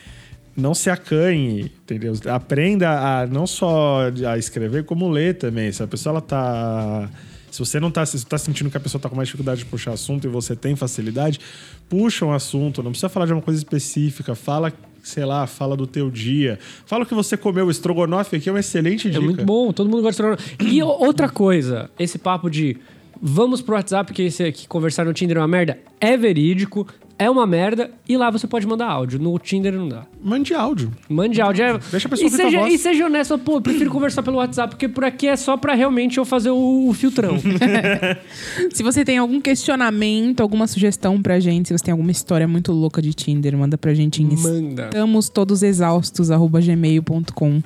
[0.55, 2.13] não se acanhe, entendeu?
[2.31, 5.71] Aprenda a não só a escrever, como ler também.
[5.71, 7.09] Se a pessoa ela tá
[7.53, 9.65] se você não tá, se tá sentindo que a pessoa tá com mais dificuldade de
[9.65, 11.39] puxar assunto e você tem facilidade,
[11.87, 14.73] puxa um assunto, não precisa falar de uma coisa específica, fala,
[15.03, 16.57] sei lá, fala do teu dia.
[16.85, 19.21] Fala o que você comeu, o estrogonofe aqui é uma excelente dica.
[19.21, 22.77] É muito bom, todo mundo gosta de E o- outra coisa, esse papo de
[23.21, 26.87] vamos pro WhatsApp que, esse, que conversar no Tinder é uma merda, é verídico,
[27.23, 29.19] é uma merda, e lá você pode mandar áudio.
[29.19, 30.05] No Tinder não dá.
[30.23, 30.91] Mande áudio.
[31.09, 31.63] Mande áudio.
[31.63, 31.79] É...
[31.91, 32.73] Deixa a pessoa e, seja, voz.
[32.73, 35.73] e seja honesto, pô, eu prefiro conversar pelo WhatsApp, porque por aqui é só pra
[35.73, 37.37] realmente eu fazer o, o filtrão.
[38.71, 42.71] Se você tem algum questionamento, alguma sugestão pra gente, se você tem alguma história muito
[42.71, 44.85] louca de Tinder, manda pra gente em Manda.
[44.85, 47.61] estamos todos exaustos, arroba gmail.com.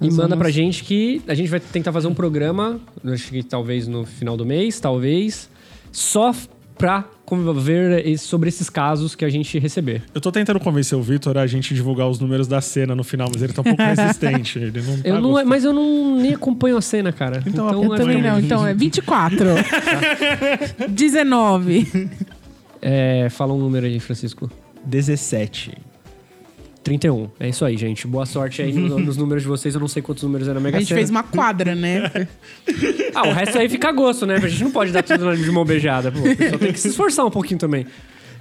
[0.00, 3.30] E Nós manda vamos- pra gente que a gente vai tentar fazer um programa, acho
[3.30, 5.48] que talvez no final do mês, talvez,
[5.92, 6.34] só
[6.78, 7.04] pra
[8.04, 10.02] esse- sobre esses casos que a gente receber.
[10.14, 13.28] Eu tô tentando convencer o Vitor a gente divulgar os números da cena no final,
[13.32, 14.58] mas ele tá um pouco resistente.
[14.58, 15.48] Ele não tá Eu não, gostando.
[15.48, 17.42] mas eu não nem acompanho a cena, cara.
[17.46, 19.46] Então, Então, Eu é também não, então é 24.
[20.88, 22.10] 19.
[22.82, 24.50] É, fala um número aí, Francisco.
[24.86, 25.72] 17.
[26.82, 27.28] 31.
[27.38, 28.06] É isso aí, gente.
[28.06, 29.74] Boa sorte aí no- nos números de vocês.
[29.74, 30.98] Eu não sei quantos números é na Mega A gente Sena.
[30.98, 32.10] fez uma quadra, né?
[33.14, 34.36] Ah, o resto aí fica a gosto, né?
[34.36, 36.10] A gente não pode dar tudo de mão beijada.
[36.10, 36.18] Pô.
[36.18, 37.86] Só tem que se esforçar um pouquinho também.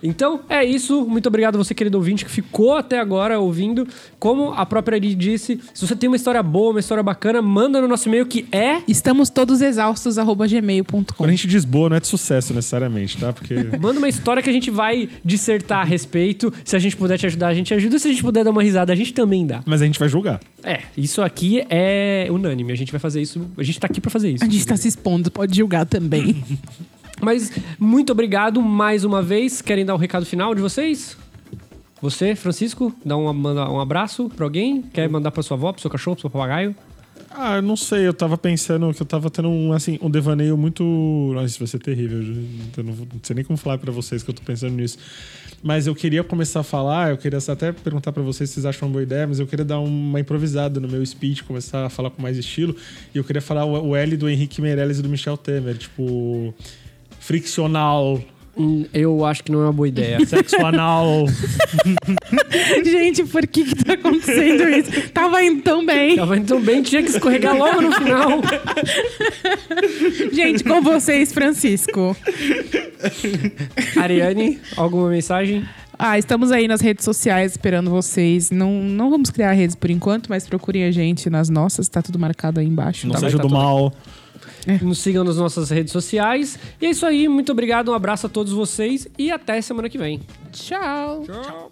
[0.01, 1.05] Então, é isso.
[1.05, 3.87] Muito obrigado a você, querido ouvinte, que ficou até agora ouvindo.
[4.17, 7.81] Como a própria Ari disse, se você tem uma história boa, uma história bacana, manda
[7.81, 8.81] no nosso e-mail que é...
[8.87, 11.03] Estamos todos exaustos, arroba gmail.com.
[11.15, 13.31] Quando a gente diz boa, não é de sucesso necessariamente, tá?
[13.33, 13.55] Porque.
[13.79, 16.51] Manda uma história que a gente vai dissertar a respeito.
[16.63, 17.99] Se a gente puder te ajudar, a gente ajuda.
[17.99, 19.61] Se a gente puder dar uma risada, a gente também dá.
[19.65, 20.39] Mas a gente vai julgar.
[20.63, 22.71] É, isso aqui é unânime.
[22.71, 23.49] A gente vai fazer isso.
[23.57, 24.43] A gente tá aqui pra fazer isso.
[24.43, 26.43] A gente tá se expondo, pode julgar também.
[27.21, 29.61] Mas muito obrigado mais uma vez.
[29.61, 31.17] Querem dar um recado final de vocês?
[32.01, 34.81] Você, Francisco, dá um, um abraço pra alguém?
[34.81, 36.75] Quer mandar pra sua avó, pro seu cachorro, pro seu papagaio?
[37.31, 40.57] Ah, eu não sei, eu tava pensando que eu tava tendo um, assim, um devaneio
[40.57, 40.83] muito.
[41.33, 42.19] Nossa, isso vai ser terrível.
[42.75, 44.97] Eu não, não sei nem como falar pra vocês que eu tô pensando nisso.
[45.61, 48.87] Mas eu queria começar a falar, eu queria até perguntar pra vocês se vocês acham
[48.87, 52.09] uma boa ideia, mas eu queria dar uma improvisada no meu speech, começar a falar
[52.09, 52.75] com mais estilo.
[53.13, 56.53] E eu queria falar o L do Henrique Meirelles e do Michel Temer, tipo.
[57.29, 58.19] Friccional,
[58.57, 60.17] Hum, eu acho que não é uma boa ideia.
[60.25, 61.25] sexo anal.
[62.83, 65.09] gente, por que que tá acontecendo isso?
[65.11, 66.15] Tava indo tão bem.
[66.15, 68.41] Tava indo tão bem, tinha que escorregar logo no final.
[70.33, 72.17] Gente, com vocês, Francisco.
[73.95, 75.63] Ariane, alguma mensagem?
[75.97, 78.49] Ah, estamos aí nas redes sociais esperando vocês.
[78.51, 82.17] Não, não vamos criar redes por enquanto, mas procurem a gente nas nossas, tá tudo
[82.17, 83.05] marcado aí embaixo.
[83.05, 83.93] Não Tá, seja tá do tudo mal.
[84.81, 86.57] Nos sigam nas nossas redes sociais.
[86.81, 87.27] E é isso aí.
[87.27, 87.89] Muito obrigado.
[87.91, 89.07] Um abraço a todos vocês.
[89.17, 90.21] E até semana que vem.
[90.51, 91.23] Tchau.
[91.25, 91.71] Tchau.